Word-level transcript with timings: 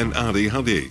en 0.00 0.14
ADHD. 0.14 0.86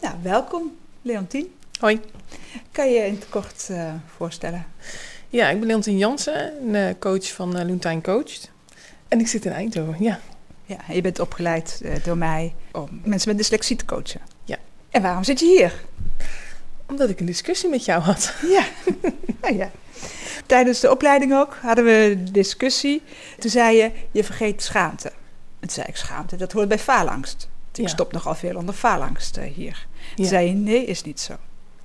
Nou, 0.00 0.14
welkom 0.22 0.76
Leontien. 1.02 1.54
Hoi. 1.80 2.00
Kan 2.70 2.88
je 2.88 2.98
je 2.98 3.06
in 3.06 3.14
het 3.14 3.28
kort 3.28 3.68
uh, 3.70 3.92
voorstellen? 4.16 4.66
Ja, 5.28 5.48
ik 5.48 5.58
ben 5.58 5.68
Leontien 5.68 5.98
Jansen, 5.98 6.52
een 6.62 6.74
uh, 6.74 6.94
coach 6.98 7.32
van 7.32 7.56
uh, 7.56 7.64
Loentijn 7.64 8.02
Coached. 8.02 8.50
En 9.08 9.20
ik 9.20 9.26
zit 9.26 9.44
in 9.44 9.52
Eindhoven, 9.52 10.02
ja. 10.02 10.20
Ja, 10.64 10.78
je 10.92 11.00
bent 11.00 11.20
opgeleid 11.20 11.80
uh, 11.82 11.92
door 12.04 12.16
mij 12.16 12.54
om 12.72 13.00
mensen 13.04 13.28
met 13.28 13.38
dyslexie 13.38 13.76
te 13.76 13.84
coachen. 13.84 14.20
Ja. 14.44 14.58
En 14.90 15.02
waarom 15.02 15.24
zit 15.24 15.40
je 15.40 15.46
hier? 15.46 15.84
Omdat 16.86 17.10
ik 17.10 17.20
een 17.20 17.26
discussie 17.26 17.68
met 17.68 17.84
jou 17.84 18.02
had. 18.02 18.34
Ja. 18.42 18.64
nou 19.40 19.56
ja. 19.62 19.70
Tijdens 20.46 20.80
de 20.80 20.90
opleiding 20.90 21.34
ook 21.34 21.56
hadden 21.62 21.84
we 21.84 21.90
een 21.90 22.32
discussie. 22.32 23.02
Toen 23.38 23.50
zei 23.50 23.76
je, 23.76 23.90
je 24.10 24.24
vergeet 24.24 24.62
schaamte. 24.62 25.08
En 25.08 25.68
toen 25.68 25.70
zei 25.70 25.86
ik, 25.88 25.96
schaamte, 25.96 26.36
dat 26.36 26.52
hoort 26.52 26.68
bij 26.68 26.78
faalangst. 26.78 27.48
Ik 27.74 27.80
Ja. 27.84 27.88
stop 27.88 28.12
nogal 28.12 28.34
veel 28.34 28.56
onder 28.56 28.74
faalangst 28.74 29.36
uh, 29.36 29.44
hier. 29.44 29.86
Toen 30.14 30.24
Ja. 30.24 30.30
zei 30.30 30.46
je, 30.48 30.52
nee, 30.54 30.84
is 30.84 31.02
niet 31.02 31.20
zo. 31.20 31.34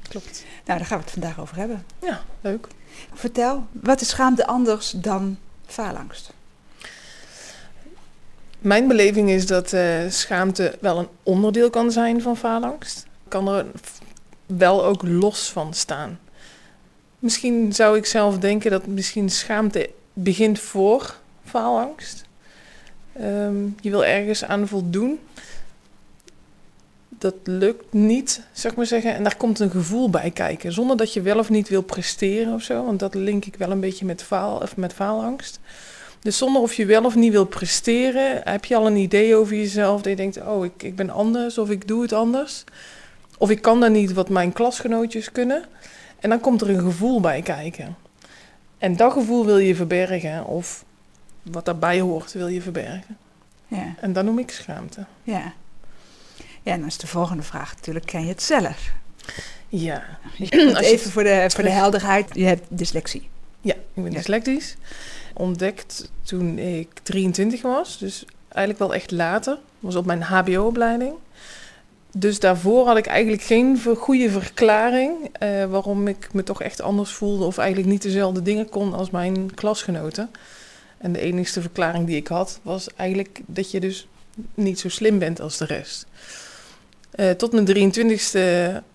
Klopt. 0.09 0.43
Nou, 0.65 0.77
daar 0.79 0.87
gaan 0.87 0.97
we 0.97 1.03
het 1.03 1.13
vandaag 1.13 1.39
over 1.39 1.55
hebben. 1.57 1.85
Ja, 2.01 2.21
leuk. 2.41 2.67
Vertel, 3.13 3.65
wat 3.71 4.01
is 4.01 4.09
schaamte 4.09 4.47
anders 4.47 4.91
dan 4.91 5.37
faalangst? 5.65 6.33
Mijn 8.59 8.87
beleving 8.87 9.29
is 9.29 9.45
dat 9.47 9.73
eh, 9.73 9.99
schaamte 10.09 10.77
wel 10.81 10.99
een 10.99 11.07
onderdeel 11.23 11.69
kan 11.69 11.91
zijn 11.91 12.21
van 12.21 12.37
faalangst. 12.37 13.05
Kan 13.27 13.47
er 13.47 13.65
wel 14.45 14.85
ook 14.85 15.01
los 15.03 15.49
van 15.51 15.73
staan. 15.73 16.19
Misschien 17.19 17.73
zou 17.73 17.97
ik 17.97 18.05
zelf 18.05 18.37
denken 18.37 18.71
dat 18.71 18.87
misschien 18.87 19.29
schaamte 19.29 19.89
begint 20.13 20.59
voor 20.59 21.15
faalangst. 21.45 22.25
Ehm, 23.13 23.65
je 23.81 23.89
wil 23.89 24.05
ergens 24.05 24.43
aan 24.43 24.67
voldoen. 24.67 25.19
Dat 27.09 27.35
lukt 27.43 27.93
niet, 27.93 28.41
zou 28.51 28.73
ik 28.73 28.77
maar 28.77 28.85
zeggen. 28.85 29.13
En 29.13 29.23
daar 29.23 29.37
komt 29.37 29.59
een 29.59 29.69
gevoel 29.71 30.09
bij 30.09 30.31
kijken. 30.31 30.73
Zonder 30.73 30.97
dat 30.97 31.13
je 31.13 31.21
wel 31.21 31.37
of 31.37 31.49
niet 31.49 31.69
wil 31.69 31.81
presteren 31.81 32.53
of 32.53 32.61
zo. 32.61 32.85
Want 32.85 32.99
dat 32.99 33.13
link 33.13 33.45
ik 33.45 33.55
wel 33.55 33.71
een 33.71 33.79
beetje 33.79 34.05
met, 34.05 34.23
faal, 34.23 34.57
of 34.57 34.77
met 34.77 34.93
faalangst. 34.93 35.59
Dus 36.21 36.37
zonder 36.37 36.61
of 36.61 36.73
je 36.73 36.85
wel 36.85 37.05
of 37.05 37.15
niet 37.15 37.31
wil 37.31 37.45
presteren, 37.45 38.41
heb 38.43 38.65
je 38.65 38.75
al 38.75 38.87
een 38.87 38.95
idee 38.95 39.35
over 39.35 39.55
jezelf. 39.55 40.01
Dat 40.01 40.11
je 40.11 40.15
denkt, 40.15 40.41
oh, 40.41 40.65
ik, 40.65 40.83
ik 40.83 40.95
ben 40.95 41.09
anders 41.09 41.57
of 41.57 41.69
ik 41.69 41.87
doe 41.87 42.01
het 42.01 42.13
anders. 42.13 42.63
Of 43.37 43.49
ik 43.49 43.61
kan 43.61 43.79
dan 43.79 43.91
niet 43.91 44.13
wat 44.13 44.29
mijn 44.29 44.53
klasgenootjes 44.53 45.31
kunnen. 45.31 45.63
En 46.19 46.29
dan 46.29 46.39
komt 46.39 46.61
er 46.61 46.69
een 46.69 46.79
gevoel 46.81 47.19
bij 47.21 47.41
kijken. 47.41 47.95
En 48.77 48.95
dat 48.95 49.13
gevoel 49.13 49.45
wil 49.45 49.57
je 49.57 49.75
verbergen. 49.75 50.45
Of 50.45 50.85
wat 51.41 51.65
daarbij 51.65 51.99
hoort, 51.99 52.33
wil 52.33 52.47
je 52.47 52.61
verbergen. 52.61 53.17
Ja, 53.67 53.93
En 53.99 54.13
dat 54.13 54.23
noem 54.25 54.39
ik 54.39 54.51
schaamte. 54.51 55.05
ja. 55.23 55.53
Ja, 56.63 56.73
en 56.73 56.79
dan 56.79 56.87
is 56.87 56.97
de 56.97 57.07
volgende 57.07 57.43
vraag 57.43 57.75
natuurlijk, 57.75 58.05
ken 58.05 58.21
je 58.21 58.27
het 58.27 58.41
zelf? 58.43 58.91
Ja, 59.67 60.03
Als 60.75 60.79
even 60.85 61.11
voor 61.11 61.23
de, 61.23 61.45
voor 61.53 61.63
de 61.63 61.69
helderheid, 61.69 62.29
je 62.33 62.45
hebt 62.45 62.65
dyslexie. 62.69 63.29
ja 63.61 63.73
ik 63.73 64.03
ben 64.03 64.11
Ja. 64.11 64.17
dyslectisch. 64.17 64.75
Ontdekt 65.33 66.11
toen 66.23 66.57
ik 66.57 66.87
23 67.03 67.61
was. 67.61 67.97
Dus 67.97 68.25
eigenlijk 68.49 68.79
wel 68.79 68.93
echt 68.93 69.11
later. 69.11 69.57
was 69.79 69.95
op 69.95 70.05
mijn 70.05 70.21
HBO-opleiding. 70.21 71.13
Dus 72.11 72.39
daarvoor 72.39 72.85
had 72.85 72.97
ik 72.97 73.05
eigenlijk 73.05 73.41
geen 73.41 73.79
goede 73.97 74.29
verklaring 74.29 75.29
eh, 75.31 75.65
waarom 75.65 76.07
ik 76.07 76.33
me 76.33 76.43
toch 76.43 76.61
echt 76.61 76.81
anders 76.81 77.11
voelde 77.11 77.45
of 77.45 77.57
eigenlijk 77.57 77.89
niet 77.89 78.01
dezelfde 78.01 78.41
dingen 78.41 78.69
kon 78.69 78.93
als 78.93 79.09
mijn 79.09 79.53
klasgenoten. 79.53 80.29
En 80.97 81.13
de 81.13 81.19
enige 81.19 81.61
verklaring 81.61 82.07
die 82.07 82.15
ik 82.15 82.27
had 82.27 82.59
was 82.61 82.87
eigenlijk 82.95 83.41
dat 83.45 83.71
je 83.71 83.79
dus 83.79 84.07
niet 84.53 84.79
zo 84.79 84.89
slim 84.89 85.19
bent 85.19 85.41
als 85.41 85.57
de 85.57 85.65
rest. 85.65 86.05
Eh, 87.11 87.29
tot 87.29 87.51
mijn 87.51 87.65
23ste 87.65 88.39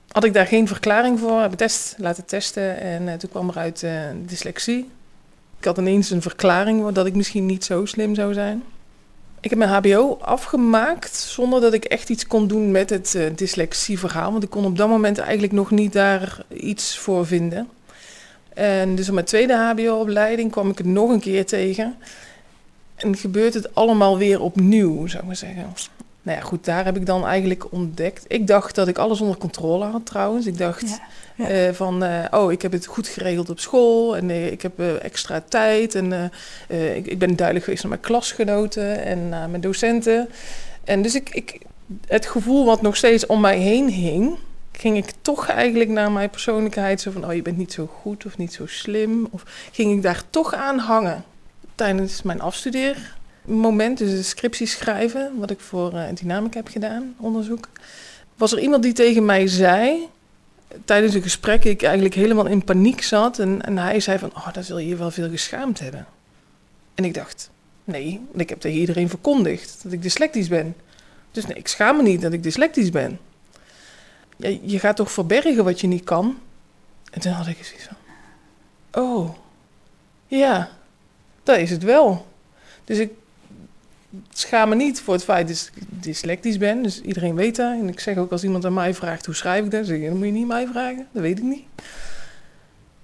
had 0.09 0.25
ik 0.25 0.33
daar 0.33 0.47
geen 0.47 0.69
verklaring 0.69 1.19
voor. 1.19 1.41
Heb 1.41 1.53
test 1.53 1.95
laten 1.99 2.25
testen 2.25 2.81
en 2.81 3.09
eh, 3.09 3.15
toen 3.15 3.31
kwam 3.31 3.49
eruit 3.49 3.83
eh 3.83 3.93
dyslexie. 4.27 4.89
Ik 5.59 5.65
had 5.65 5.79
ineens 5.79 6.11
een 6.11 6.23
verklaring 6.23 6.89
dat 6.89 7.07
ik 7.07 7.15
misschien 7.15 7.47
niet 7.47 7.65
zo 7.65 7.87
slim 7.87 8.15
zou 8.15 8.33
zijn. 8.33 8.63
Ik 9.43 9.51
heb 9.51 9.59
mijn 9.59 9.71
HBO 9.71 10.19
afgemaakt 10.21 11.17
zonder 11.17 11.61
dat 11.61 11.73
ik 11.73 11.85
echt 11.85 12.09
iets 12.09 12.27
kon 12.27 12.47
doen 12.47 12.71
met 12.71 12.91
het 12.91 13.15
eh, 13.15 13.25
dyslexieverhaal. 13.35 14.31
Want 14.31 14.43
ik 14.43 14.51
kon 14.51 14.65
op 14.65 14.77
dat 14.77 14.89
moment 14.89 15.19
eigenlijk 15.19 15.53
nog 15.53 15.71
niet 15.71 15.93
daar 15.93 16.45
iets 16.49 16.99
voor 16.99 17.27
vinden. 17.27 17.69
En 18.55 18.95
dus 18.95 19.09
op 19.09 19.15
mijn 19.15 19.27
tweede 19.27 19.55
HBO-opleiding 19.55 20.51
kwam 20.51 20.71
ik 20.71 20.79
het 20.79 20.87
nog 20.87 21.11
een 21.11 21.21
keer 21.21 21.47
tegen. 21.47 21.95
En 22.97 23.17
gebeurt 23.17 23.55
het 23.55 23.75
allemaal 23.75 24.19
weer 24.19 24.41
opnieuw, 24.41 25.07
zou 25.07 25.21
ik 25.21 25.27
maar 25.27 25.37
zeggen. 25.37 25.73
Nou 26.23 26.39
ja, 26.39 26.45
goed, 26.45 26.65
daar 26.65 26.85
heb 26.85 26.97
ik 26.97 27.07
dan 27.07 27.27
eigenlijk 27.27 27.73
ontdekt. 27.73 28.25
Ik 28.29 28.47
dacht 28.47 28.75
dat 28.75 28.89
ik 28.89 28.99
alles 28.99 29.21
onder 29.21 29.37
controle 29.37 29.85
had 29.85 30.07
trouwens. 30.07 30.47
Ik 30.47 30.59
dacht, 30.59 31.01
Ja, 31.37 31.47
ja. 31.47 31.49
eh, 31.49 31.73
van, 31.73 32.05
eh, 32.05 32.25
oh, 32.31 32.53
ik 32.53 32.63
heb 32.63 32.73
het 32.73 32.87
goed 32.87 33.09
geregeld 33.09 33.51
op 33.51 33.61
school 33.61 34.17
en 34.17 34.31
eh, 34.31 34.53
ik 34.53 34.63
heb 34.63 34.81
extra 34.81 35.43
tijd 35.49 35.95
en 35.95 36.31
ik, 36.69 37.07
ik 37.07 37.19
ben 37.19 37.37
duidelijk 37.37 37.65
geweest 37.65 37.83
naar 37.83 37.93
mijn 37.93 38.05
klasgenoten 38.05 39.05
en 39.05 39.29
naar 39.29 39.49
mijn 39.49 39.63
docenten. 39.63 40.29
En 40.85 41.03
dus 41.03 41.15
ik, 41.15 41.29
ik, 41.31 41.59
het 42.07 42.27
gevoel 42.27 42.65
wat 42.65 42.83
nog 42.83 42.97
steeds 42.97 43.27
om 43.27 43.41
mij 43.41 43.59
heen 43.59 43.89
hing, 43.89 44.37
ging 44.73 44.97
ik 44.97 45.13
toch 45.23 45.49
eigenlijk 45.49 45.91
naar 45.91 46.13
mijn 46.13 46.31
persoonlijkheid 46.31 47.01
zo 47.01 47.11
van, 47.11 47.27
oh, 47.27 47.35
je 47.35 47.43
bent 47.43 47.57
niet 47.57 47.73
zo 47.73 47.87
goed 48.01 48.27
of 48.27 48.39
niet 48.39 48.53
zo 48.53 48.67
slim. 48.67 49.29
Of 49.31 49.43
ging 49.73 49.93
ik 49.93 50.03
daar 50.03 50.23
toch 50.31 50.55
aan 50.55 50.79
hangen 50.79 51.25
tijdens 51.75 52.23
mijn 52.23 52.41
afstudeermoment, 53.43 53.99
dus 53.99 54.11
de 54.11 54.23
scriptie 54.23 54.67
schrijven, 54.67 55.39
wat 55.39 55.51
ik 55.51 55.61
voor 55.61 55.93
eh 55.93 56.15
Dynamic 56.15 56.55
heb 56.55 56.69
gedaan, 56.69 57.15
onderzoek. 57.19 57.69
Was 58.37 58.53
er 58.53 58.61
iemand 58.61 58.83
die 58.83 58.93
tegen 58.93 59.25
mij 59.25 59.47
zei, 59.47 60.09
tijdens 60.85 61.15
een 61.15 61.23
gesprek 61.23 61.65
ik 61.65 61.83
eigenlijk 61.83 62.15
helemaal 62.15 62.47
in 62.47 62.65
paniek 62.65 63.03
zat. 63.03 63.39
En, 63.39 63.63
en 63.63 63.79
hij 63.79 64.01
zei 64.01 64.19
van, 64.19 64.31
oh, 64.35 64.53
dan 64.53 64.65
zul 64.65 64.79
je 64.79 64.89
je 64.89 64.97
wel 64.97 65.11
veel 65.11 65.31
geschaamd 65.31 65.79
hebben. 65.79 66.07
En 66.95 67.05
ik 67.05 67.15
dacht, 67.15 67.51
nee, 67.85 68.21
ik 68.35 68.49
heb 68.49 68.61
tegen 68.61 68.79
iedereen 68.79 69.09
verkondigd 69.09 69.81
dat 69.83 69.93
ik 69.93 70.03
dyslectisch 70.03 70.49
ben. 70.49 70.75
Dus 71.31 71.47
nee, 71.47 71.57
ik 71.57 71.69
schaam 71.69 71.97
me 71.97 72.03
niet 72.03 72.21
dat 72.21 72.33
ik 72.33 72.43
dyslectisch 72.43 72.91
ben. 72.91 73.19
Je 74.63 74.79
gaat 74.79 74.97
toch 74.97 75.13
verbergen 75.13 75.65
wat 75.65 75.81
je 75.81 75.87
niet 75.87 76.05
kan? 76.05 76.39
En 77.11 77.21
toen 77.21 77.33
had 77.33 77.47
ik 77.47 77.65
zoiets 77.65 77.87
van, 77.87 77.97
oh, 79.03 79.35
ja, 80.27 80.71
dat 81.43 81.59
is 81.59 81.71
het 81.71 81.83
wel. 81.83 82.27
Dus 82.85 82.99
ik 82.99 83.11
schaam 84.33 84.69
me 84.69 84.75
niet 84.75 85.01
voor 85.01 85.15
het 85.15 85.25
feit 85.25 85.49
dat 85.49 85.71
ik 85.75 85.83
dyslectisch 85.89 86.59
ben. 86.59 86.83
Dus 86.83 87.01
iedereen 87.01 87.35
weet 87.35 87.57
dat. 87.57 87.73
En 87.81 87.89
ik 87.89 88.01
zeg 88.01 88.17
ook 88.17 88.33
als 88.33 88.45
iemand 88.45 88.65
aan 88.65 88.75
mij 88.75 88.95
vraagt 88.95 89.27
hoe 89.27 89.35
schrijf 89.35 89.65
ik 89.65 89.71
dat, 89.71 89.87
zeg 89.87 89.97
ik, 89.97 90.05
dan 90.07 90.17
moet 90.17 90.27
je 90.27 90.33
niet 90.33 90.47
mij 90.47 90.67
vragen. 90.67 91.07
Dat 91.13 91.23
weet 91.23 91.39
ik 91.39 91.45
niet. 91.45 91.63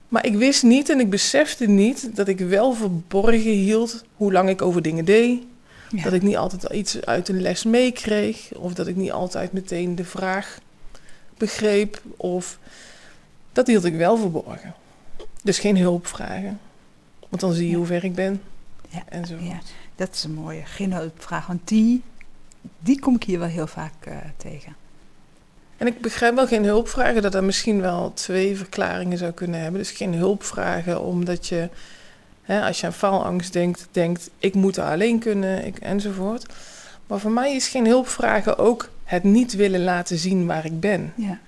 Maar 0.09 0.27
ik 0.27 0.35
wist 0.37 0.63
niet 0.63 0.89
en 0.89 1.01
ik 1.01 1.11
besefte 1.11 1.67
niet 1.67 2.17
dat 2.17 2.29
ik 2.29 2.39
wel 2.39 2.73
verborgen 2.73 3.41
hield 3.41 4.05
hoe 4.17 4.33
lang 4.33 4.49
ik 4.49 4.63
over 4.63 4.83
dingen 4.83 5.05
deed. 5.05 5.43
Ja. 5.91 6.03
Dat 6.03 6.13
ik 6.13 6.23
niet 6.23 6.37
altijd 6.37 6.73
iets 6.73 7.05
uit 7.05 7.27
de 7.27 7.33
les 7.33 7.65
meekreeg. 7.65 8.53
Of 8.55 8.75
dat 8.75 8.87
ik 8.87 8.97
niet 8.97 9.13
altijd 9.13 9.53
meteen 9.53 9.95
de 9.95 10.05
vraag 10.05 10.59
begreep. 11.39 12.03
Of 12.17 12.59
dat 13.53 13.67
hield 13.67 13.85
ik 13.85 13.95
wel 13.95 14.17
verborgen. 14.17 14.75
Dus 15.43 15.59
geen 15.59 15.77
hulp 15.79 16.07
vragen. 16.07 16.59
Want 17.29 17.41
dan 17.43 17.53
zie 17.53 17.65
je 17.65 17.71
Ja. 17.71 17.77
hoe 17.77 17.87
ver 17.87 18.05
ik 18.05 18.15
ben. 18.15 18.43
Ja, 18.89 19.03
En 19.09 19.27
zo. 19.27 19.35
ja, 19.41 19.59
dat 19.99 20.15
is 20.15 20.25
een 20.25 20.35
mooie. 20.35 20.65
Geen 20.65 20.93
hulpvraag, 20.93 21.47
want 21.47 21.61
die 21.65 22.03
die 22.79 23.01
kom 23.01 23.15
ik 23.15 23.23
hier 23.23 23.39
wel 23.39 23.49
heel 23.49 23.67
vaak 23.67 23.93
eh, 24.01 24.17
tegen. 24.37 24.77
En 25.77 25.87
ik 25.87 26.01
begrijp 26.01 26.35
wel 26.35 26.47
geen 26.47 26.65
hulpvragen, 26.65 27.23
dat 27.23 27.35
er 27.35 27.45
misschien 27.45 27.81
wel 27.81 28.13
twee 28.15 28.57
verklaringen 28.57 29.19
zou 29.19 29.33
kunnen 29.33 29.61
hebben. 29.61 29.81
Dus 29.81 29.91
geen 29.91 30.15
hulpvragen 30.15 31.03
omdat 31.03 31.47
je, 31.47 31.69
hè, 32.43 32.63
als 32.63 32.81
je 32.81 32.87
aan 32.87 32.93
faalangst 32.93 33.53
denkt, 33.53 33.89
denkt 33.91 34.31
ik 34.39 34.55
moet 34.55 34.77
er 34.77 34.85
alleen 34.85 35.19
kunnen 35.19 35.67
ik, 35.67 35.79
enzovoort. 35.79 36.47
Maar 37.07 37.19
voor 37.19 37.31
mij 37.31 37.55
is 37.55 37.69
geen 37.69 37.87
hulpvragen 37.87 38.59
ook 38.59 38.89
het 39.05 39.23
niet 39.23 39.55
willen 39.55 39.85
laten 39.85 40.19
zien 40.19 40.47
waar 40.47 40.65
ik 40.65 40.81
ben. 40.81 41.13
Ja. 41.17 41.39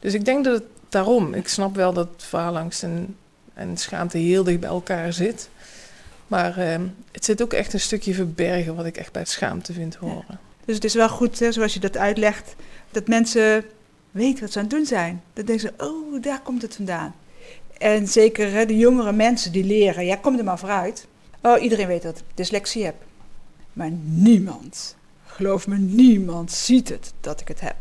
Dus 0.00 0.14
ik 0.14 0.24
denk 0.24 0.44
dat 0.44 0.54
het 0.54 0.68
daarom, 0.88 1.34
ik 1.34 1.48
snap 1.48 1.74
wel 1.74 1.92
dat 1.92 2.08
faalangst 2.16 2.82
en, 2.82 3.16
en 3.54 3.76
schaamte 3.76 4.18
heel 4.18 4.44
dicht 4.44 4.60
bij 4.60 4.68
elkaar 4.68 5.12
zit. 5.12 5.48
Maar 6.26 6.58
eh, 6.58 6.80
het 7.12 7.24
zit 7.24 7.42
ook 7.42 7.52
echt 7.52 7.72
een 7.72 7.80
stukje 7.80 8.14
verbergen 8.14 8.74
wat 8.74 8.86
ik 8.86 8.96
echt 8.96 9.12
bij 9.12 9.24
schaamte 9.24 9.72
vind 9.72 9.94
horen. 9.94 10.38
Dus 10.64 10.74
het 10.74 10.84
is 10.84 10.94
wel 10.94 11.08
goed, 11.08 11.38
hè, 11.38 11.52
zoals 11.52 11.74
je 11.74 11.80
dat 11.80 11.96
uitlegt, 11.96 12.54
dat 12.90 13.08
mensen 13.08 13.64
weten 14.10 14.40
wat 14.40 14.52
ze 14.52 14.58
aan 14.58 14.64
het 14.64 14.74
doen 14.74 14.86
zijn. 14.86 15.22
Dat 15.32 15.46
denken 15.46 15.72
ze, 15.78 15.84
oh, 15.84 16.22
daar 16.22 16.40
komt 16.40 16.62
het 16.62 16.76
vandaan. 16.76 17.14
En 17.78 18.08
zeker 18.08 18.50
hè, 18.52 18.66
de 18.66 18.76
jongere 18.76 19.12
mensen 19.12 19.52
die 19.52 19.64
leren, 19.64 20.04
ja, 20.04 20.16
kom 20.16 20.38
er 20.38 20.44
maar 20.44 20.58
vooruit. 20.58 21.06
Oh, 21.42 21.62
iedereen 21.62 21.86
weet 21.86 22.02
dat 22.02 22.18
ik 22.18 22.24
dyslexie 22.34 22.84
heb. 22.84 22.94
Maar 23.72 23.90
niemand, 24.02 24.96
geloof 25.26 25.66
me, 25.66 25.76
niemand 25.78 26.52
ziet 26.52 26.88
het 26.88 27.12
dat 27.20 27.40
ik 27.40 27.48
het 27.48 27.60
heb. 27.60 27.76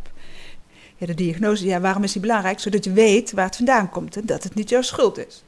Ja, 0.97 1.05
de 1.05 1.13
diagnose, 1.13 1.65
ja, 1.65 1.79
waarom 1.79 2.03
is 2.03 2.11
die 2.11 2.21
belangrijk? 2.21 2.59
Zodat 2.59 2.83
je 2.83 2.91
weet 2.91 3.31
waar 3.31 3.45
het 3.45 3.55
vandaan 3.55 3.89
komt 3.89 4.15
en 4.15 4.25
dat 4.25 4.43
het 4.43 4.55
niet 4.55 4.69
jouw 4.69 4.81
schuld 4.81 5.27
is. 5.27 5.43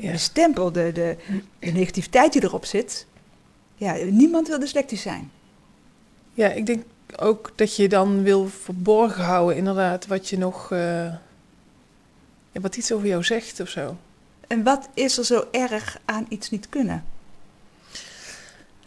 Ja. 0.00 0.12
De 0.12 0.18
stempel, 0.18 0.72
de, 0.72 0.92
de, 0.92 1.16
de 1.58 1.70
negativiteit 1.70 2.32
die 2.32 2.42
erop 2.44 2.64
zit, 2.64 3.06
ja, 3.74 3.92
niemand 4.10 4.48
wil 4.48 4.58
dyslectisch 4.58 5.02
zijn. 5.02 5.30
Ja, 6.34 6.48
ik 6.48 6.66
denk 6.66 6.84
ook 7.16 7.52
dat 7.54 7.76
je 7.76 7.88
dan 7.88 8.22
wil 8.22 8.48
verborgen 8.48 9.24
houden, 9.24 9.56
inderdaad, 9.56 10.06
wat 10.06 10.28
je 10.28 10.38
nog. 10.38 10.72
eh, 10.72 11.14
wat 12.52 12.76
iets 12.76 12.92
over 12.92 13.06
jou 13.06 13.24
zegt 13.24 13.60
of 13.60 13.68
zo. 13.68 13.96
En 14.46 14.62
wat 14.62 14.88
is 14.94 15.18
er 15.18 15.24
zo 15.24 15.44
erg 15.50 15.98
aan 16.04 16.26
iets 16.28 16.50
niet 16.50 16.68
kunnen? 16.68 17.04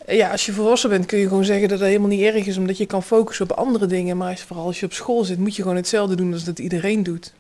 Ja, 0.07 0.31
als 0.31 0.45
je 0.45 0.54
volwassen 0.54 0.89
bent 0.89 1.06
kun 1.06 1.19
je 1.19 1.27
gewoon 1.27 1.45
zeggen 1.45 1.68
dat 1.69 1.80
dat 1.80 1.88
helemaal 1.88 2.07
niet 2.10 2.21
erg 2.21 2.45
is, 2.45 2.57
omdat 2.57 2.77
je 2.77 2.86
kan 2.86 3.04
focussen 3.04 3.50
op 3.50 3.57
andere 3.57 3.86
dingen. 3.86 4.18
Maar 4.18 4.30
als, 4.30 4.42
vooral 4.42 4.65
als 4.65 4.80
je 4.80 4.86
op 4.86 4.94
school 4.94 5.24
zit, 5.24 5.39
moet 5.39 5.56
je 5.56 5.62
gewoon 5.62 5.77
hetzelfde 5.77 6.15
doen 6.15 6.33
als 6.33 6.44
dat 6.44 6.60
iedereen 6.60 7.04
doet. 7.04 7.33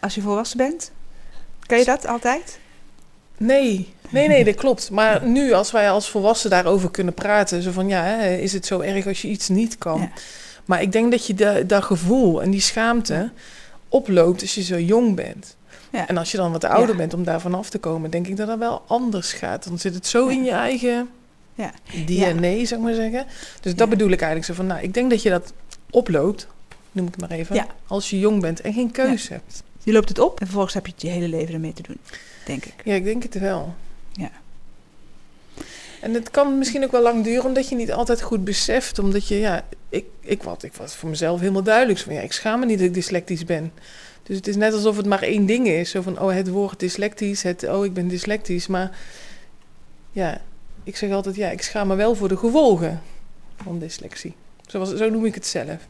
Als 0.00 0.14
je 0.14 0.20
volwassen 0.20 0.56
bent, 0.56 0.92
kan 1.66 1.78
je 1.78 1.84
dat 1.84 2.06
altijd? 2.06 2.58
Nee, 3.46 3.88
nee, 4.10 4.28
nee, 4.28 4.44
dat 4.44 4.54
klopt. 4.54 4.90
Maar 4.90 5.24
nu, 5.26 5.52
als 5.52 5.70
wij 5.70 5.90
als 5.90 6.10
volwassenen 6.10 6.62
daarover 6.62 6.90
kunnen 6.90 7.14
praten, 7.14 7.62
zo 7.62 7.70
van 7.70 7.88
ja, 7.88 8.02
hè, 8.02 8.36
is 8.36 8.52
het 8.52 8.66
zo 8.66 8.80
erg 8.80 9.06
als 9.06 9.22
je 9.22 9.28
iets 9.28 9.48
niet 9.48 9.78
kan? 9.78 10.00
Ja. 10.00 10.10
Maar 10.64 10.82
ik 10.82 10.92
denk 10.92 11.10
dat 11.10 11.26
je 11.26 11.34
da- 11.34 11.60
dat 11.60 11.84
gevoel 11.84 12.42
en 12.42 12.50
die 12.50 12.60
schaamte 12.60 13.30
oploopt 13.88 14.40
als 14.40 14.54
je 14.54 14.62
zo 14.62 14.78
jong 14.78 15.14
bent. 15.16 15.56
Ja. 15.92 16.08
En 16.08 16.16
als 16.16 16.30
je 16.30 16.36
dan 16.36 16.52
wat 16.52 16.64
ouder 16.64 16.90
Ja. 16.90 16.96
bent 16.96 17.14
om 17.14 17.24
daarvan 17.24 17.54
af 17.54 17.70
te 17.70 17.78
komen, 17.78 18.10
denk 18.10 18.26
ik 18.26 18.36
dat 18.36 18.46
dat 18.46 18.58
wel 18.58 18.82
anders 18.86 19.32
gaat. 19.32 19.64
Dan 19.64 19.78
zit 19.78 19.94
het 19.94 20.06
zo 20.06 20.26
in 20.26 20.44
je 20.44 20.50
eigen 20.50 21.08
Ja. 21.54 21.72
DNA, 22.06 22.64
zou 22.64 22.80
ik 22.80 22.86
maar 22.86 22.94
zeggen. 22.94 23.26
Dus 23.60 23.74
dat 23.74 23.88
bedoel 23.88 24.10
ik 24.10 24.20
eigenlijk 24.20 24.44
zo 24.44 24.54
van, 24.54 24.66
nou, 24.66 24.80
ik 24.82 24.94
denk 24.94 25.10
dat 25.10 25.22
je 25.22 25.30
dat 25.30 25.52
oploopt, 25.90 26.46
noem 26.92 27.06
ik 27.06 27.12
het 27.16 27.20
maar 27.28 27.38
even, 27.38 27.66
als 27.86 28.10
je 28.10 28.18
jong 28.18 28.40
bent 28.40 28.60
en 28.60 28.72
geen 28.72 28.90
keus 28.90 29.28
hebt. 29.28 29.62
Je 29.82 29.92
loopt 29.92 30.08
het 30.08 30.18
op 30.18 30.40
en 30.40 30.44
vervolgens 30.46 30.74
heb 30.74 30.86
je 30.86 30.92
het 30.92 31.02
je 31.02 31.08
hele 31.08 31.28
leven 31.28 31.54
ermee 31.54 31.72
te 31.72 31.82
doen, 31.82 31.98
denk 32.50 32.64
ik. 32.64 32.74
Ja, 32.84 32.94
ik 32.94 33.04
denk 33.04 33.22
het 33.22 33.38
wel. 33.38 33.74
Ja. 34.12 34.30
En 36.00 36.14
het 36.14 36.30
kan 36.30 36.58
misschien 36.58 36.84
ook 36.84 36.90
wel 36.90 37.02
lang 37.02 37.24
duren, 37.24 37.44
omdat 37.44 37.68
je 37.68 37.74
niet 37.74 37.92
altijd 37.92 38.22
goed 38.22 38.44
beseft. 38.44 38.98
Omdat 38.98 39.28
je, 39.28 39.38
ja, 39.38 39.64
ik, 39.88 40.04
ik, 40.20 40.42
wat, 40.42 40.62
ik 40.62 40.74
was 40.74 40.94
voor 40.94 41.08
mezelf 41.08 41.40
helemaal 41.40 41.62
duidelijk. 41.62 41.98
Zo 41.98 42.04
van, 42.04 42.14
ja, 42.14 42.20
ik 42.20 42.32
schaam 42.32 42.60
me 42.60 42.66
niet 42.66 42.78
dat 42.78 42.86
ik 42.86 42.94
dyslectisch 42.94 43.44
ben. 43.44 43.72
Dus 44.22 44.36
het 44.36 44.46
is 44.46 44.56
net 44.56 44.72
alsof 44.72 44.96
het 44.96 45.06
maar 45.06 45.22
één 45.22 45.46
ding 45.46 45.68
is. 45.68 45.90
Zo 45.90 46.02
van, 46.02 46.20
oh, 46.20 46.32
het 46.32 46.48
woord 46.48 46.80
dyslectisch, 46.80 47.42
het, 47.42 47.68
oh, 47.68 47.84
ik 47.84 47.92
ben 47.92 48.08
dyslectisch. 48.08 48.66
Maar 48.66 48.98
ja, 50.10 50.40
ik 50.84 50.96
zeg 50.96 51.12
altijd, 51.12 51.36
ja, 51.36 51.50
ik 51.50 51.62
schaam 51.62 51.86
me 51.88 51.94
wel 51.94 52.14
voor 52.14 52.28
de 52.28 52.36
gevolgen 52.36 53.02
van 53.62 53.78
dyslexie. 53.78 54.34
Zo, 54.66 54.78
was, 54.78 54.94
zo 54.94 55.10
noem 55.10 55.24
ik 55.24 55.34
het 55.34 55.46
zelf. 55.46 55.86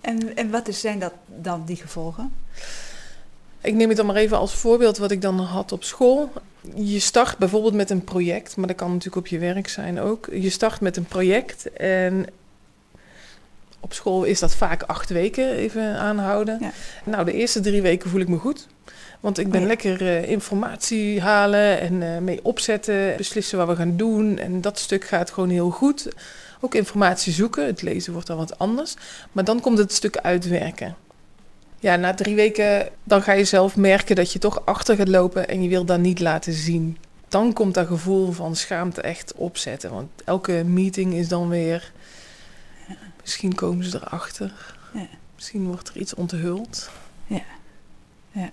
En, 0.00 0.36
en 0.36 0.50
wat 0.50 0.68
is, 0.68 0.80
zijn 0.80 0.98
dat 0.98 1.12
dan, 1.26 1.64
die 1.64 1.76
gevolgen? 1.76 2.32
Ik 3.66 3.74
neem 3.74 3.88
het 3.88 3.96
dan 3.96 4.06
maar 4.06 4.16
even 4.16 4.38
als 4.38 4.54
voorbeeld 4.54 4.98
wat 4.98 5.10
ik 5.10 5.22
dan 5.22 5.38
had 5.38 5.72
op 5.72 5.84
school. 5.84 6.32
Je 6.74 6.98
start 6.98 7.38
bijvoorbeeld 7.38 7.74
met 7.74 7.90
een 7.90 8.04
project, 8.04 8.56
maar 8.56 8.66
dat 8.66 8.76
kan 8.76 8.88
natuurlijk 8.88 9.16
op 9.16 9.26
je 9.26 9.38
werk 9.38 9.68
zijn 9.68 10.00
ook. 10.00 10.28
Je 10.32 10.50
start 10.50 10.80
met 10.80 10.96
een 10.96 11.04
project 11.04 11.72
en 11.72 12.26
op 13.80 13.92
school 13.92 14.24
is 14.24 14.38
dat 14.38 14.54
vaak 14.54 14.82
acht 14.82 15.10
weken 15.10 15.50
even 15.50 15.96
aanhouden. 15.96 16.58
Ja. 16.60 16.72
Nou, 17.04 17.24
de 17.24 17.32
eerste 17.32 17.60
drie 17.60 17.82
weken 17.82 18.10
voel 18.10 18.20
ik 18.20 18.28
me 18.28 18.38
goed. 18.38 18.66
Want 19.20 19.38
ik 19.38 19.50
ben 19.50 19.60
Oh 19.60 19.60
ja. 19.60 19.66
lekker 19.66 20.06
eh, 20.06 20.30
informatie 20.30 21.20
halen 21.20 21.80
en 21.80 22.02
eh, 22.02 22.18
mee 22.18 22.40
opzetten, 22.42 23.16
beslissen 23.16 23.58
wat 23.58 23.68
we 23.68 23.76
gaan 23.76 23.96
doen. 23.96 24.38
En 24.38 24.60
dat 24.60 24.78
stuk 24.78 25.04
gaat 25.04 25.30
gewoon 25.30 25.50
heel 25.50 25.70
goed. 25.70 26.08
Ook 26.60 26.74
informatie 26.74 27.32
zoeken, 27.32 27.66
het 27.66 27.82
lezen 27.82 28.12
wordt 28.12 28.26
dan 28.26 28.36
wat 28.36 28.58
anders. 28.58 28.94
Maar 29.32 29.44
dan 29.44 29.60
komt 29.60 29.78
het 29.78 29.92
stuk 29.92 30.16
uitwerken. 30.16 30.96
Ja, 31.86 31.96
na 31.96 32.14
drie 32.14 32.34
weken 32.34 32.88
dan 33.04 33.22
ga 33.22 33.32
je 33.32 33.44
zelf 33.44 33.76
merken 33.76 34.16
dat 34.16 34.32
je 34.32 34.38
toch 34.38 34.62
achter 34.64 34.96
gaat 34.96 35.08
lopen 35.08 35.48
en 35.48 35.62
je 35.62 35.68
wil 35.68 35.84
dat 35.84 35.98
niet 35.98 36.20
laten 36.20 36.52
zien. 36.52 36.98
Dan 37.28 37.52
komt 37.52 37.74
dat 37.74 37.86
gevoel 37.86 38.32
van 38.32 38.56
schaamte 38.56 39.00
echt 39.00 39.32
opzetten. 39.34 39.90
Want 39.90 40.08
elke 40.24 40.52
meeting 40.52 41.14
is 41.14 41.28
dan 41.28 41.48
weer. 41.48 41.92
Misschien 43.22 43.54
komen 43.54 43.84
ze 43.84 43.96
erachter. 44.04 44.76
Ja. 44.94 45.06
Misschien 45.34 45.66
wordt 45.66 45.88
er 45.88 45.96
iets 45.96 46.14
onthuld. 46.14 46.90
Ja. 47.26 47.42
Ja. 48.30 48.50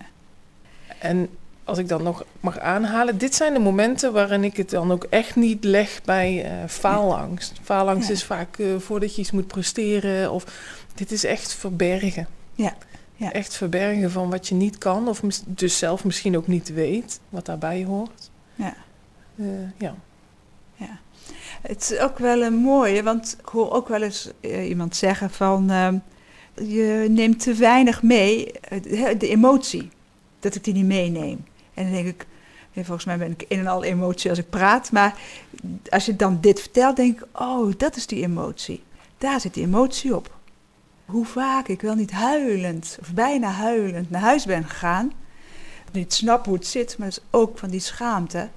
En 0.99 1.29
als 1.63 1.77
ik 1.77 1.87
dan 1.87 2.03
nog 2.03 2.23
mag 2.39 2.59
aanhalen, 2.59 3.17
dit 3.17 3.35
zijn 3.35 3.53
de 3.53 3.59
momenten 3.59 4.13
waarin 4.13 4.43
ik 4.43 4.57
het 4.57 4.69
dan 4.69 4.91
ook 4.91 5.03
echt 5.09 5.35
niet 5.35 5.63
leg 5.63 6.01
bij 6.05 6.43
eh, 6.45 6.67
faalangst. 6.67 7.53
Faalangst 7.63 8.07
Ja. 8.07 8.13
is 8.13 8.23
vaak 8.23 8.57
eh, 8.57 8.67
voordat 8.77 9.15
je 9.15 9.21
iets 9.21 9.31
moet 9.31 9.47
presteren 9.47 10.31
of 10.31 10.45
dit 10.95 11.11
is 11.11 11.23
echt 11.23 11.53
verbergen. 11.53 12.27
Ja. 12.55 12.73
Ja. 13.15 13.31
Echt 13.31 13.55
verbergen 13.55 14.11
van 14.11 14.29
wat 14.29 14.47
je 14.47 14.55
niet 14.55 14.77
kan 14.77 15.07
of 15.07 15.21
dus 15.45 15.77
zelf 15.77 16.03
misschien 16.03 16.37
ook 16.37 16.47
niet 16.47 16.73
weet 16.73 17.19
wat 17.29 17.45
daarbij 17.45 17.85
hoort. 17.85 18.29
Ja. 18.55 18.75
Eh, 19.35 19.45
ja. 19.77 19.95
Het 21.63 21.91
is 21.91 21.99
ook 21.99 22.17
wel 22.17 22.41
een 22.41 22.55
mooie, 22.55 23.03
want 23.03 23.37
ik 23.39 23.45
hoor 23.47 23.71
ook 23.71 23.87
wel 23.87 24.01
eens 24.01 24.31
eh, 24.39 24.69
iemand 24.69 24.95
zeggen 24.95 25.29
van... 25.29 25.69
ehm, 25.69 25.97
je 26.55 27.05
neemt 27.09 27.39
te 27.39 27.53
weinig 27.53 28.01
mee, 28.01 28.51
de, 29.17 29.27
emotie, 29.27 29.89
dat 30.39 30.55
ik 30.55 30.63
die 30.63 30.73
niet 30.73 30.85
meeneem. 30.85 31.45
En 31.73 31.83
dan 31.83 31.93
denk 31.93 32.07
ik, 32.07 32.25
ja, 32.71 32.83
volgens 32.83 33.05
mij 33.05 33.17
ben 33.17 33.31
ik 33.31 33.45
een 33.47 33.59
en 33.59 33.67
al 33.67 33.83
emotie 33.83 34.29
als 34.29 34.39
ik 34.39 34.49
praat. 34.49 34.91
Maar 34.91 35.19
als 35.89 36.05
je 36.05 36.15
dan 36.15 36.37
dit 36.41 36.59
vertelt, 36.59 36.95
denk 36.95 37.19
ik, 37.21 37.27
oh, 37.41 37.73
dat 37.77 37.95
is 37.95 38.07
die 38.07 38.23
emotie. 38.23 38.83
Daar 39.17 39.39
zit 39.39 39.53
die 39.53 39.63
emotie 39.63 40.15
op. 40.15 40.37
Hoe 41.13 41.25
vaak 41.25 41.67
ik 41.67 41.81
wel 41.81 41.95
niet 41.95 42.11
huilend, 42.11 42.97
of 43.01 43.13
bijna 43.13 43.49
huilend, 43.49 44.09
naar 44.09 44.21
huis 44.21 44.45
ben 44.45 44.65
gegaan. 44.65 45.11
Niet 45.91 46.13
snap 46.13 46.45
hoe 46.45 46.53
het 46.53 46.67
zit, 46.67 46.97
maar 46.97 47.09
dat 47.09 47.17
is 47.17 47.23
ook 47.29 47.57
van 47.57 47.69
die 47.69 47.79
schaamte. 47.79 48.49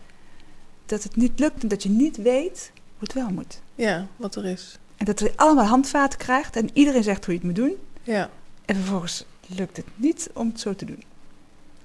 Dat 0.87 1.03
het 1.03 1.17
niet 1.17 1.39
lukt 1.39 1.63
en 1.63 1.69
dat 1.69 1.83
je 1.83 1.89
niet 1.89 2.17
weet 2.17 2.71
hoe 2.75 3.09
het 3.09 3.13
wel 3.13 3.29
moet. 3.29 3.61
ja, 3.75 4.07
wat 4.17 4.37
er 4.37 4.45
is. 4.45 4.79
En 4.97 5.05
dat 5.05 5.19
je 5.19 5.33
allemaal 5.37 5.65
handvaten 5.65 6.19
krijgt 6.19 6.57
en 6.57 6.71
iedereen 6.73 7.03
zegt 7.03 7.25
hoe 7.25 7.35
je 7.35 7.41
het 7.41 7.49
moet 7.49 7.57
doen. 7.57 7.77
Ja. 8.03 8.31
En 8.65 8.77
vervolgens 8.77 9.25
lukt 9.47 9.77
het 9.77 9.87
niet 9.95 10.31
om 10.33 10.49
het 10.49 10.61
zo 10.61 10.75
te 10.75 10.85
doen. 10.85 11.03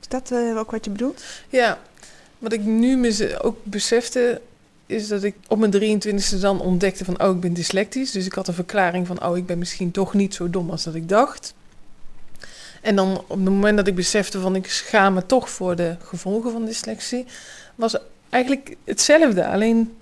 Is 0.02 0.08
dat 0.08 0.32
eh, 0.32 0.58
ook 0.58 0.72
wat 0.72 0.86
je 0.86 0.92
bedoelt? 0.92 1.24
Ja, 1.50 1.80
wat 2.40 2.54
ik 2.54 2.62
nu 2.62 2.98
me 2.98 3.40
ook 3.42 3.58
besefte, 3.64 4.42
is 4.92 5.08
dat 5.08 5.24
ik 5.24 5.36
op 5.48 5.60
mijn 5.60 6.02
23e 6.02 6.40
dan 6.40 6.62
ontdekte 6.62 7.06
van, 7.06 7.24
oh, 7.24 7.36
ik 7.36 7.40
ben 7.40 7.54
dyslectisch. 7.54 8.12
Dus 8.12 8.26
ik 8.26 8.34
had 8.34 8.48
een 8.48 8.54
verklaring 8.54 9.08
van, 9.08 9.26
oh, 9.26 9.38
ik 9.38 9.46
ben 9.46 9.58
misschien 9.58 9.92
toch 9.92 10.14
niet 10.14 10.34
zo 10.34 10.50
dom 10.50 10.70
als 10.70 10.84
dat 10.84 10.96
ik 10.96 11.10
dacht. 11.10 11.54
En 12.82 12.96
dan 12.96 13.18
op 13.18 13.30
het 13.30 13.40
moment 13.40 13.78
dat 13.78 13.88
ik 13.88 13.96
besefte 13.96 14.40
van, 14.40 14.56
ik 14.56 14.70
schaam 14.70 15.14
me 15.14 15.26
toch 15.26 15.50
voor 15.50 15.76
de 15.76 15.96
gevolgen 16.04 16.52
van 16.52 16.66
dyslexie, 16.66 17.26
was 17.76 17.98
eigenlijk 18.30 18.76
hetzelfde. 18.84 19.48
Alleen 19.48 19.98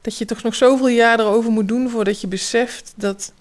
dat 0.00 0.18
je 0.18 0.24
toch 0.24 0.42
nog 0.42 0.54
zoveel 0.54 0.88
jaar 0.88 1.20
erover 1.20 1.50
moet 1.50 1.68
doen 1.68 1.90
voordat 1.90 2.20
je 2.20 2.26
beseft 2.26 2.92
dat 2.96 3.32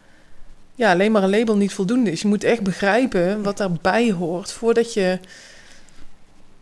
ja, 0.75 0.91
alleen 0.91 1.11
maar 1.11 1.23
een 1.23 1.29
label 1.29 1.57
niet 1.57 1.73
voldoende 1.73 2.11
is. 2.11 2.21
Je 2.21 2.27
moet 2.27 2.43
echt 2.43 2.61
begrijpen 2.61 3.43
wat 3.43 3.57
daarbij 3.57 4.11
hoort 4.11 4.51
voordat 4.51 4.93
je 4.93 5.19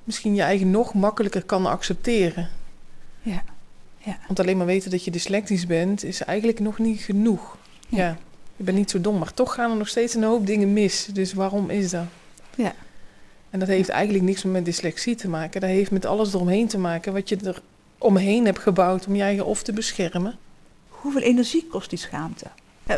misschien 0.04 0.36
je 0.36 0.42
eigen 0.42 0.72
nog 0.72 0.94
makkelijker 0.94 1.44
kan 1.44 1.66
accepteren. 1.66 2.50
Ja. 3.22 3.44
Want 4.28 4.40
alleen 4.40 4.58
maar 4.58 4.66
weten 4.66 4.92
dat 4.92 5.04
je 5.04 5.12
dyslectisch 5.12 5.66
bent, 5.66 6.04
is 6.04 6.24
eigenlijk 6.24 6.60
nog 6.60 6.80
niet 6.80 7.02
genoeg. 7.02 7.58
Ja. 7.88 7.98
Ja. 7.98 8.18
je 8.56 8.64
bent 8.64 8.78
niet 8.78 8.92
zo 8.92 9.02
dom, 9.02 9.18
maar 9.18 9.34
toch 9.34 9.54
gaan 9.54 9.72
er 9.72 9.78
nog 9.78 9.88
steeds 9.88 10.14
een 10.14 10.24
hoop 10.24 10.46
dingen 10.46 10.74
mis. 10.74 11.06
Dus 11.14 11.34
waarom 11.34 11.70
is 11.70 11.90
dat? 11.90 12.06
Ja. 12.56 12.74
En 13.50 13.60
dat 13.60 13.68
heeft 13.68 13.90
eigenlijk 13.90 14.24
niks 14.24 14.44
meer 14.44 14.54
met 14.54 14.66
dyslexie 14.66 15.16
te 15.16 15.30
maken. 15.30 15.62
Dat 15.62 15.70
heeft 15.70 15.92
met 15.92 16.06
alles 16.06 16.34
eromheen 16.34 16.68
te 16.68 16.78
maken 16.78 17.14
wat 17.14 17.30
je 17.30 17.38
er 17.38 17.62
omheen 17.98 18.46
hebt 18.46 18.60
gebouwd 18.60 19.08
om 19.08 19.16
je 19.16 19.22
eigen 19.22 19.46
of 19.46 19.64
te 19.64 19.74
beschermen. 19.74 20.38
Hoeveel 20.88 21.22
energie 21.22 21.68
kost 21.68 21.90
die 21.90 22.00
schaamte? 22.00 22.46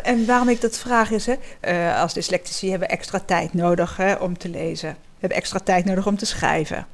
En 0.04 0.26
waarom 0.26 0.50
ik 0.50 0.62
dat 0.62 0.78
vraag 0.78 1.12
is, 1.12 1.26
hè, 1.26 1.36
uh, 1.62 2.02
als 2.02 2.14
dyslectici 2.14 2.70
hebben 2.70 2.88
we 2.88 2.94
extra 2.94 3.20
tijd 3.20 3.54
nodig 3.54 3.98
hè, 3.98 4.14
om 4.14 4.38
te 4.38 4.50
lezen. 4.50 4.90
We 4.90 5.20
hebben 5.20 5.38
extra 5.38 5.60
tijd 5.60 5.86
nodig 5.86 6.08
om 6.08 6.18
te 6.18 6.26
schrijven. 6.26 6.88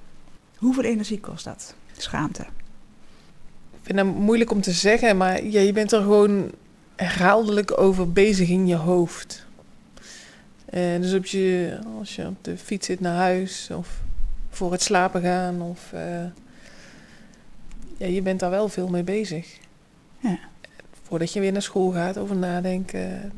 Hoeveel 0.57 0.83
energie 0.83 1.19
kost 1.19 1.43
dat, 1.43 1.73
schaamte? 1.97 2.45
Vind 3.89 4.01
het 4.01 4.15
moeilijk 4.15 4.51
om 4.51 4.61
te 4.61 4.71
zeggen, 4.71 5.17
maar 5.17 5.45
ja, 5.45 5.59
je 5.59 5.73
bent 5.73 5.91
er 5.91 6.01
gewoon 6.01 6.51
herhaaldelijk 6.95 7.79
over 7.79 8.11
bezig 8.11 8.49
in 8.49 8.67
je 8.67 8.75
hoofd. 8.75 9.45
Uh, 10.73 11.01
dus 11.01 11.13
op 11.13 11.25
je, 11.25 11.77
als 11.99 12.15
je 12.15 12.27
op 12.27 12.43
de 12.43 12.57
fiets 12.57 12.85
zit 12.85 12.99
naar 12.99 13.15
huis 13.15 13.69
of 13.73 14.01
voor 14.49 14.71
het 14.71 14.81
slapen 14.81 15.21
gaan, 15.21 15.61
of, 15.61 15.91
uh, 15.93 16.01
ja, 17.97 18.05
je 18.05 18.21
bent 18.21 18.39
daar 18.39 18.49
wel 18.49 18.69
veel 18.69 18.87
mee 18.87 19.03
bezig. 19.03 19.57
Ja 20.19 20.39
voordat 21.09 21.33
je 21.33 21.39
weer 21.39 21.51
naar 21.51 21.61
school 21.61 21.91
gaat, 21.91 22.17
over 22.17 22.35
nadenken. 22.35 23.31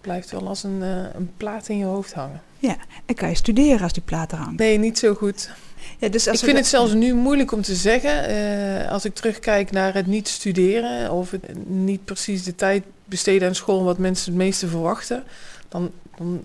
Blijft 0.00 0.30
wel 0.30 0.48
als 0.48 0.62
een, 0.62 0.80
uh, 0.80 1.14
een 1.14 1.30
plaat 1.36 1.68
in 1.68 1.78
je 1.78 1.84
hoofd 1.84 2.12
hangen. 2.12 2.42
Ja, 2.58 2.76
en 3.06 3.14
kan 3.14 3.28
je 3.28 3.34
studeren 3.34 3.80
als 3.80 3.92
die 3.92 4.02
plaat 4.02 4.32
er 4.32 4.38
hangt? 4.38 4.58
Nee, 4.58 4.78
niet 4.78 4.98
zo 4.98 5.14
goed. 5.14 5.50
Ja, 5.98 6.08
dus 6.08 6.28
als 6.28 6.38
ik 6.38 6.44
vind 6.44 6.58
het 6.58 6.66
zelfs 6.66 6.92
nu 6.92 7.14
moeilijk 7.14 7.52
om 7.52 7.62
te 7.62 7.74
zeggen. 7.74 8.30
Uh, 8.30 8.90
als 8.90 9.04
ik 9.04 9.14
terugkijk 9.14 9.70
naar 9.70 9.94
het 9.94 10.06
niet 10.06 10.28
studeren 10.28 11.12
of 11.12 11.30
het 11.30 11.68
niet 11.68 12.04
precies 12.04 12.42
de 12.42 12.54
tijd 12.54 12.82
besteden 13.04 13.48
aan 13.48 13.54
school 13.54 13.84
wat 13.84 13.98
mensen 13.98 14.32
het 14.32 14.42
meeste 14.42 14.68
verwachten, 14.68 15.24
dan, 15.68 15.90
dan 16.16 16.44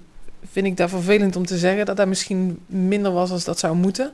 vind 0.51 0.65
ik 0.65 0.77
dat 0.77 0.89
vervelend 0.89 1.35
om 1.35 1.45
te 1.45 1.57
zeggen 1.57 1.85
dat 1.85 1.97
dat 1.97 2.07
misschien 2.07 2.59
minder 2.65 3.11
was 3.11 3.31
als 3.31 3.43
dat 3.43 3.59
zou 3.59 3.75
moeten. 3.75 4.11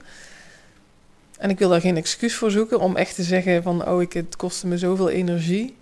En 1.38 1.50
ik 1.50 1.60
wil 1.60 1.70
daar 1.70 1.82
geen 1.82 1.98
excuus 1.98 2.36
voor 2.36 2.52
zoeken 2.52 2.80
om 2.80 2.96
echt 2.96 3.16
te 3.16 3.24
zeggen 3.24 3.64
van 3.64 3.88
oh, 3.88 4.02
ik, 4.02 4.14
het 4.14 4.36
kostte 4.36 4.68
me 4.68 4.78
zoveel 4.78 5.10
energie 5.10 5.76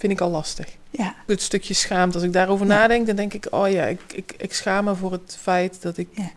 vind 0.00 0.12
ik 0.12 0.20
al 0.20 0.30
lastig. 0.30 0.66
Ja. 0.90 1.14
Het 1.26 1.42
stukje 1.42 1.74
schaamte. 1.74 2.14
Als 2.14 2.24
ik 2.24 2.32
daarover 2.32 2.66
nadenk, 2.66 3.06
dan 3.06 3.16
denk 3.16 3.34
ik, 3.34 3.46
oh 3.50 3.70
ja, 3.70 3.84
ik, 3.84 4.00
ik, 4.14 4.34
ik 4.38 4.52
schaam 4.52 4.84
me 4.84 4.94
voor 4.94 5.12
het 5.12 5.38
feit 5.40 5.82
dat 5.82 5.96
ik 5.96 6.08
ja. 6.10 6.30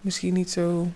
misschien 0.00 0.34
niet 0.34 0.50
zo 0.50 0.88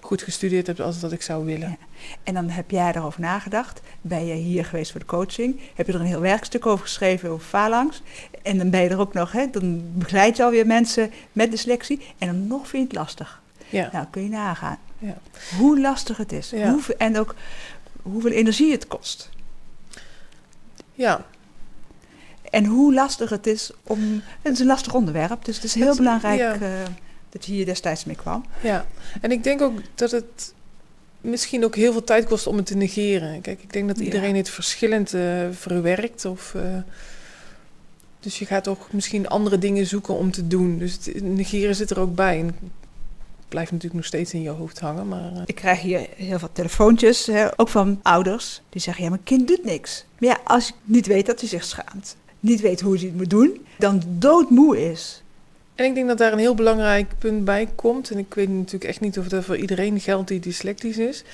goed 0.00 0.22
gestudeerd 0.22 0.66
heb 0.66 0.80
als 0.80 1.00
dat 1.00 1.12
ik 1.12 1.22
zou 1.22 1.44
willen. 1.44 1.68
Ja. 1.68 1.76
En 2.22 2.34
dan 2.34 2.48
heb 2.48 2.70
jij 2.70 2.92
erover 2.94 3.20
nagedacht. 3.20 3.80
Ben 4.00 4.26
je 4.26 4.34
hier 4.34 4.64
geweest 4.64 4.90
voor 4.90 5.00
de 5.00 5.06
coaching? 5.06 5.60
Heb 5.74 5.86
je 5.86 5.92
er 5.92 6.00
een 6.00 6.06
heel 6.06 6.20
werkstuk 6.20 6.66
over 6.66 6.84
geschreven 6.84 7.30
over 7.30 7.46
phalanx? 7.46 8.02
En 8.42 8.58
dan 8.58 8.70
ben 8.70 8.82
je 8.82 8.88
er 8.88 8.98
ook 8.98 9.12
nog, 9.12 9.32
hè, 9.32 9.50
dan 9.50 9.82
begeleid 9.92 10.36
je 10.36 10.42
alweer 10.42 10.66
mensen 10.66 11.10
met 11.32 11.50
dyslexie. 11.50 12.00
En 12.18 12.26
dan 12.26 12.46
nog 12.46 12.68
vind 12.68 12.82
je 12.82 12.88
het 12.88 13.06
lastig. 13.06 13.42
Ja. 13.68 13.88
Nou, 13.92 14.06
kun 14.10 14.22
je 14.22 14.28
nagaan. 14.28 14.78
Ja. 14.98 15.16
Hoe 15.58 15.80
lastig 15.80 16.16
het 16.16 16.32
is. 16.32 16.50
Ja. 16.50 16.76
en 16.98 17.18
ook 17.18 17.34
hoeveel 18.02 18.30
energie 18.30 18.72
het 18.72 18.86
kost. 18.86 19.30
Ja. 20.96 21.24
En 22.50 22.64
hoe 22.64 22.94
lastig 22.94 23.30
het 23.30 23.46
is 23.46 23.70
om. 23.82 24.22
Het 24.42 24.52
is 24.52 24.60
een 24.60 24.66
lastig 24.66 24.94
onderwerp, 24.94 25.44
dus 25.44 25.54
het 25.54 25.64
is 25.64 25.74
heel 25.74 25.96
belangrijk 25.96 26.60
uh, 26.60 26.68
dat 27.28 27.46
je 27.46 27.52
hier 27.52 27.64
destijds 27.64 28.04
mee 28.04 28.16
kwam. 28.16 28.44
Ja, 28.62 28.86
en 29.20 29.30
ik 29.30 29.44
denk 29.44 29.62
ook 29.62 29.80
dat 29.94 30.10
het 30.10 30.54
misschien 31.20 31.64
ook 31.64 31.74
heel 31.74 31.92
veel 31.92 32.04
tijd 32.04 32.26
kost 32.26 32.46
om 32.46 32.56
het 32.56 32.66
te 32.66 32.76
negeren. 32.76 33.40
Kijk, 33.40 33.62
ik 33.62 33.72
denk 33.72 33.88
dat 33.88 33.98
iedereen 33.98 34.36
het 34.36 34.50
verschillend 34.50 35.14
uh, 35.14 35.46
verwerkt. 35.50 36.24
Of, 36.24 36.52
uh, 36.56 36.62
dus 38.20 38.38
je 38.38 38.46
gaat 38.46 38.68
ook 38.68 38.92
misschien 38.92 39.28
andere 39.28 39.58
dingen 39.58 39.86
zoeken 39.86 40.16
om 40.16 40.30
te 40.30 40.46
doen. 40.46 40.78
Dus 40.78 40.92
het 40.92 41.22
negeren 41.22 41.74
zit 41.74 41.90
er 41.90 42.00
ook 42.00 42.14
bij. 42.14 42.38
En 42.38 42.56
blijft 43.48 43.70
natuurlijk 43.70 44.00
nog 44.00 44.04
steeds 44.04 44.34
in 44.34 44.42
je 44.42 44.48
hoofd 44.48 44.80
hangen. 44.80 45.08
Maar, 45.08 45.32
uh... 45.32 45.42
Ik 45.46 45.54
krijg 45.54 45.80
hier 45.80 46.06
heel 46.16 46.38
veel 46.38 46.52
telefoontjes, 46.52 47.26
hè, 47.26 47.60
ook 47.60 47.68
van 47.68 48.00
ouders, 48.02 48.62
die 48.68 48.80
zeggen: 48.80 49.04
Ja, 49.04 49.10
mijn 49.10 49.22
kind 49.22 49.48
doet 49.48 49.64
niks. 49.64 50.04
Maar 50.18 50.28
ja, 50.28 50.38
als 50.44 50.66
je 50.66 50.72
niet 50.84 51.06
weet 51.06 51.26
dat 51.26 51.40
hij 51.40 51.48
zich 51.48 51.64
schaamt, 51.64 52.16
niet 52.40 52.60
weet 52.60 52.80
hoe 52.80 52.96
hij 52.96 53.06
het 53.06 53.16
moet 53.16 53.30
doen, 53.30 53.66
dan 53.78 54.02
doodmoe 54.06 54.90
is. 54.90 55.22
En 55.74 55.84
ik 55.84 55.94
denk 55.94 56.08
dat 56.08 56.18
daar 56.18 56.32
een 56.32 56.38
heel 56.38 56.54
belangrijk 56.54 57.12
punt 57.18 57.44
bij 57.44 57.68
komt. 57.74 58.10
En 58.10 58.18
ik 58.18 58.34
weet 58.34 58.48
natuurlijk 58.48 58.84
echt 58.84 59.00
niet 59.00 59.18
of 59.18 59.28
dat 59.28 59.44
voor 59.44 59.56
iedereen 59.56 60.00
geldt 60.00 60.28
die 60.28 60.40
dyslectisch 60.40 60.98
is. 60.98 61.24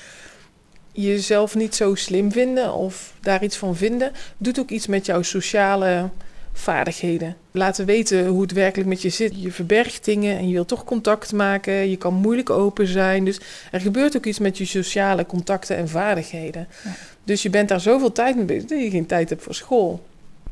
Jezelf 0.93 1.55
niet 1.55 1.75
zo 1.75 1.95
slim 1.95 2.33
vinden 2.33 2.75
of 2.75 3.15
daar 3.21 3.43
iets 3.43 3.57
van 3.57 3.77
vinden, 3.77 4.13
doet 4.37 4.59
ook 4.59 4.71
iets 4.71 4.87
met 4.87 5.07
jouw 5.07 5.23
sociale 5.23 6.11
vaardigheden. 6.53 7.37
Laten 7.51 7.87
weten 7.87 8.27
hoe 8.27 8.43
het 8.43 8.53
werkelijk 8.53 8.89
met 8.89 9.03
je 9.03 9.09
zit. 9.09 9.43
Je 9.43 9.53
verbergt 9.53 10.05
dingen 10.05 10.39
en 10.39 10.49
je 10.49 10.53
wilt 10.53 10.69
toch 10.69 10.85
contact 10.85 11.33
maken. 11.33 11.91
Je 11.91 11.97
kan 11.97 12.15
moeilijk 12.15 12.51
open 12.51 12.87
zijn. 12.87 13.25
Dus 13.25 13.41
er 13.71 13.81
gebeurt 13.81 14.17
ook 14.17 14.27
iets 14.27 14.39
met 14.39 14.59
je 14.59 14.65
sociale 14.65 15.27
contacten 15.27 15.77
en 15.77 15.89
vaardigheden. 15.89 16.69
Dus 17.25 17.43
je 17.43 17.51
bent 17.51 17.69
daar 17.69 17.81
zoveel 17.81 18.13
tijd 18.13 18.37
mee 18.37 18.45
bezig 18.45 18.69
dat 18.69 18.81
je 18.81 18.91
geen 18.91 19.07
tijd 19.07 19.29
hebt 19.29 19.43
voor 19.43 19.55
school. 19.55 20.07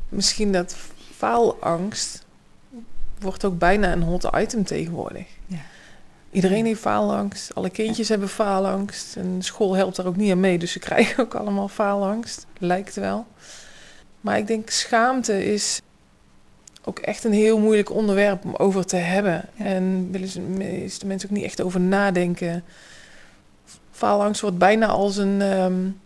Misschien 0.09 0.51
dat 0.51 0.75
faalangst 1.15 2.25
wordt 3.19 3.45
ook 3.45 3.57
bijna 3.57 3.91
een 3.91 4.01
hot 4.01 4.29
item 4.35 4.63
tegenwoordig. 4.63 5.25
Ja. 5.45 5.57
Iedereen 6.31 6.65
heeft 6.65 6.79
faalangst. 6.81 7.55
Alle 7.55 7.69
kindjes 7.69 8.09
hebben 8.09 8.29
faalangst. 8.29 9.15
En 9.15 9.35
school 9.39 9.75
helpt 9.75 9.95
daar 9.95 10.05
ook 10.05 10.15
niet 10.15 10.31
aan 10.31 10.39
mee. 10.39 10.57
Dus 10.57 10.71
ze 10.71 10.79
krijgen 10.79 11.23
ook 11.23 11.35
allemaal 11.35 11.67
faalangst. 11.67 12.45
Lijkt 12.57 12.95
wel. 12.95 13.25
Maar 14.21 14.37
ik 14.37 14.47
denk 14.47 14.69
schaamte 14.69 15.45
is 15.53 15.81
ook 16.83 16.99
echt 16.99 17.23
een 17.23 17.33
heel 17.33 17.59
moeilijk 17.59 17.91
onderwerp 17.91 18.45
om 18.45 18.55
over 18.55 18.85
te 18.85 18.95
hebben. 18.95 19.45
En 19.57 20.11
willen 20.11 20.27
ze 20.27 20.39
meeste 20.41 21.05
mensen 21.05 21.29
ook 21.29 21.35
niet 21.35 21.45
echt 21.45 21.61
over 21.61 21.79
nadenken. 21.79 22.63
Faalangst 23.91 24.41
wordt 24.41 24.57
bijna 24.57 24.87
als 24.87 25.17
een, 25.17 25.41
um, 25.41 25.99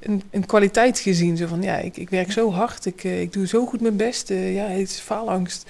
een, 0.00 0.22
een, 0.30 0.46
kwaliteit 0.46 0.98
gezien. 0.98 1.36
Zo 1.36 1.46
van, 1.46 1.62
ja, 1.62 1.76
ik, 1.76 1.96
ik 1.96 2.10
werk 2.10 2.32
zo 2.32 2.52
hard, 2.52 2.86
ik, 2.86 3.04
eh, 3.04 3.20
ik 3.20 3.32
doe 3.32 3.46
zo 3.46 3.66
goed 3.66 3.80
mijn 3.80 3.96
best. 3.96 4.30
Uh, 4.30 4.54
ja, 4.54 4.66
het 4.66 4.90
is 4.90 4.98
faalangst. 4.98 5.68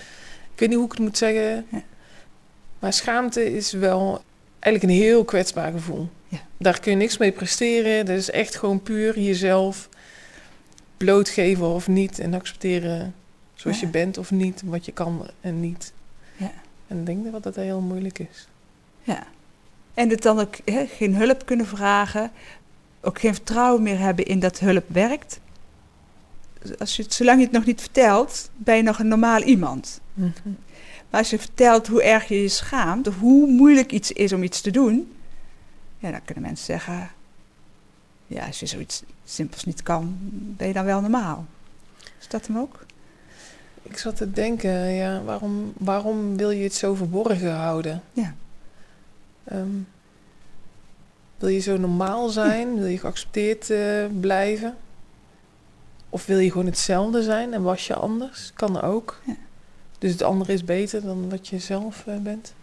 Ik 0.53 0.61
weet 0.61 0.69
niet 0.69 0.79
hoe 0.79 0.87
ik 0.87 0.93
het 0.93 1.01
moet 1.01 1.19
zeggen. 1.19 1.67
Maar 2.79 2.93
schaamte 2.93 3.55
is 3.55 3.73
wel 3.73 4.23
eigenlijk 4.59 4.83
een 4.83 5.03
heel 5.03 5.25
kwetsbaar 5.25 5.73
gevoel. 5.73 6.09
Ja. 6.29 6.39
Daar 6.57 6.81
kun 6.81 6.91
je 6.91 6.97
niks 6.97 7.17
mee 7.19 7.33
presteren. 7.33 8.07
Dat 8.07 8.17
is 8.17 8.31
echt 8.31 8.57
gewoon 8.57 8.83
puur 8.83 9.21
jezelf 9.21 9.89
blootgeven 10.97 11.67
of 11.67 11.89
niet. 11.89 12.19
En 12.19 12.35
accepteren 12.35 13.15
zoals 13.67 13.81
je 13.81 13.91
bent 13.91 14.19
of 14.19 14.31
niet, 14.31 14.63
wat 14.65 14.85
je 14.85 14.93
kan 14.93 15.27
en 15.41 15.61
niet. 15.61 15.93
Ja. 16.37 16.53
En 16.87 16.99
ik 16.99 17.07
denk 17.07 17.33
dat 17.33 17.43
dat 17.43 17.55
heel 17.55 17.81
moeilijk 17.81 18.19
is. 18.19 18.49
Ja. 19.03 19.27
En 19.95 20.09
het 20.09 20.23
dan 20.23 20.39
ook 20.39 20.57
geen 20.97 21.15
hulp 21.15 21.47
kunnen 21.47 21.67
vragen, 21.67 22.31
ook 23.01 23.21
geen 23.21 23.35
vertrouwen 23.35 23.83
meer 23.83 23.99
hebben 23.99 24.25
in 24.25 24.41
dat 24.41 24.59
hulp 24.59 24.85
werkt. 24.87 25.41
Als 26.79 26.97
je 26.97 27.03
het, 27.03 27.15
zolang 27.15 27.39
je 27.39 27.45
het 27.45 27.55
nog 27.55 27.65
niet 27.65 27.81
vertelt, 27.81 28.51
ben 28.57 28.77
je 28.77 28.83
nog 28.83 28.99
een 28.99 29.09
normaal 29.09 29.43
iemand. 29.43 30.01
Mm 30.15 30.33
Maar 31.11 31.21
als 31.21 31.31
je 31.31 31.39
vertelt 31.39 31.87
hoe 31.87 32.03
erg 32.03 32.29
je 32.29 32.43
je 32.43 32.49
schaamt, 32.49 33.07
of 33.07 33.19
hoe 33.19 33.51
moeilijk 33.51 33.93
iets 33.93 34.13
is 34.13 34.33
om 34.33 34.43
iets 34.43 34.61
te 34.61 34.71
doen, 34.71 35.13
ja, 35.99 36.11
dan 36.11 36.25
kunnen 36.25 36.45
mensen 36.45 36.65
zeggen: 36.65 37.11
Ja, 38.27 38.47
als 38.47 38.61
je 38.61 38.67
zoiets 38.67 39.03
simpels 39.25 39.65
niet 39.65 39.83
kan, 39.83 40.17
ben 40.57 40.67
je 40.67 40.73
dan 40.73 40.85
wel 40.85 41.01
normaal. 41.01 41.47
Is 42.21 42.29
dat 42.29 42.47
hem 42.47 42.59
ook? 42.59 42.87
Ik 43.89 43.99
zat 43.99 44.17
te 44.17 44.31
denken, 44.31 44.71
ja, 44.93 45.23
waarom, 45.23 45.73
waarom 45.79 46.37
wil 46.37 46.51
je 46.51 46.63
het 46.63 46.75
zo 46.75 46.95
verborgen 46.95 47.55
houden? 47.55 48.03
Ja. 48.13 48.35
Ehm, 49.45 49.79
wil 51.39 51.49
je 51.49 51.59
zo 51.59 51.77
normaal 51.77 52.29
zijn? 52.29 52.79
Wil 52.79 52.87
je 52.87 52.99
geaccepteerd 52.99 53.71
uh, 53.71 54.05
blijven? 54.21 54.77
Of 56.09 56.27
wil 56.27 56.39
je 56.39 56.51
gewoon 56.51 56.67
hetzelfde 56.67 57.23
zijn 57.23 57.55
en 57.55 57.63
was 57.63 57.87
je 57.87 57.95
anders? 57.95 58.53
Kan 58.55 58.81
ook. 58.81 59.21
Ja. 59.27 59.37
Dus 59.99 60.13
het 60.13 60.23
andere 60.23 60.53
is 60.53 60.65
beter 60.65 61.03
dan 61.03 61.31
wat 61.31 61.49
je 61.49 61.59
zelf 61.59 62.05
uh, 62.09 62.17
bent. 62.17 62.55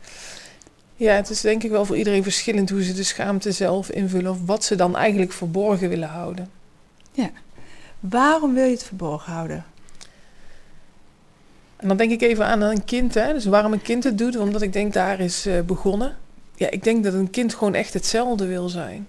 Ja, 0.96 1.14
het 1.14 1.30
is 1.30 1.42
denk 1.42 1.64
ik 1.64 1.72
wel 1.72 1.86
voor 1.86 1.98
iedereen 1.98 2.24
verschillend 2.24 2.70
hoe 2.70 2.84
ze 2.84 2.94
de 2.94 3.04
schaamte 3.04 3.52
zelf 3.52 3.90
invullen 3.90 4.32
of 4.32 4.46
wat 4.46 4.64
ze 4.64 4.76
dan 4.76 4.96
eigenlijk 4.96 5.32
verborgen 5.32 5.90
willen 5.90 6.10
houden. 6.10 6.50
Ja. 7.12 7.32
Waarom 8.00 8.54
wil 8.54 8.66
je 8.66 8.72
het 8.72 8.84
verborgen 8.84 9.34
houden? 9.34 9.66
En 11.84 11.90
dan 11.90 11.98
denk 11.98 12.12
ik 12.12 12.22
even 12.22 12.46
aan 12.46 12.62
een 12.62 12.84
kind. 12.84 13.14
Hè? 13.14 13.34
Dus 13.34 13.46
waarom 13.46 13.74
een 13.74 13.82
kind 13.82 14.04
het 14.04 14.18
doet, 14.18 14.38
omdat 14.38 14.62
ik 14.62 14.74
denk 14.74 14.94
daar 14.94 15.20
is 15.20 15.48
uh, 15.48 15.62
begonnen. 15.62 16.16
Ja, 16.56 16.70
ik 16.70 16.84
denk 16.84 17.04
dat 17.04 17.14
een 17.14 17.30
kind 17.30 17.54
gewoon 17.54 17.74
echt 17.74 17.94
hetzelfde 17.94 18.46
wil 18.46 18.70
zijn. 18.70 19.08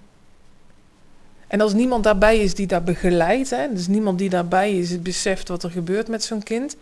En 1.47 1.61
als 1.61 1.73
niemand 1.73 2.05
daarbij 2.05 2.39
is 2.39 2.55
die 2.55 2.67
daar 2.67 2.83
begeleidt, 2.83 3.51
hè, 3.51 3.73
dus 3.73 3.87
niemand 3.87 4.19
die 4.19 4.29
daarbij 4.29 4.79
is, 4.79 4.91
het 4.91 5.03
beseft 5.03 5.49
wat 5.49 5.63
er 5.63 5.71
gebeurt 5.71 6.09
met 6.09 6.25
zo'n 6.25 6.43
kind, 6.43 6.77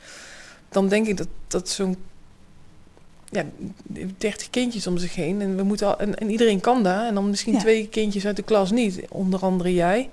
dan 0.68 0.88
denk 0.88 1.06
ik 1.06 1.16
dat, 1.16 1.28
dat 1.46 1.68
zo'n 1.68 1.96
ja, 3.28 3.44
30 4.18 4.50
kindjes 4.50 4.86
om 4.86 4.98
zich 4.98 5.14
heen. 5.14 5.40
En, 5.40 5.56
we 5.56 5.62
moeten 5.62 5.86
al, 5.86 5.98
en, 5.98 6.18
en 6.18 6.30
iedereen 6.30 6.60
kan 6.60 6.82
daar. 6.82 7.06
En 7.06 7.14
dan 7.14 7.30
misschien 7.30 7.58
twee 7.58 7.88
kindjes 7.88 8.26
uit 8.26 8.36
de 8.36 8.42
klas 8.42 8.70
niet. 8.70 9.00
Onder 9.08 9.40
andere 9.40 9.74
jij. 9.74 10.10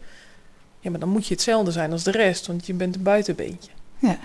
Ja, 0.80 0.90
maar 0.90 1.00
dan 1.00 1.10
moet 1.10 1.28
je 1.28 1.34
hetzelfde 1.34 1.72
zijn 1.72 1.92
als 1.92 2.04
de 2.04 2.12
rest, 2.12 2.48
want 2.48 2.66
je 2.66 2.74
bent 2.74 2.96
een 2.96 3.04
buitenbeentje. 3.04 3.72
Ja. 4.00 4.20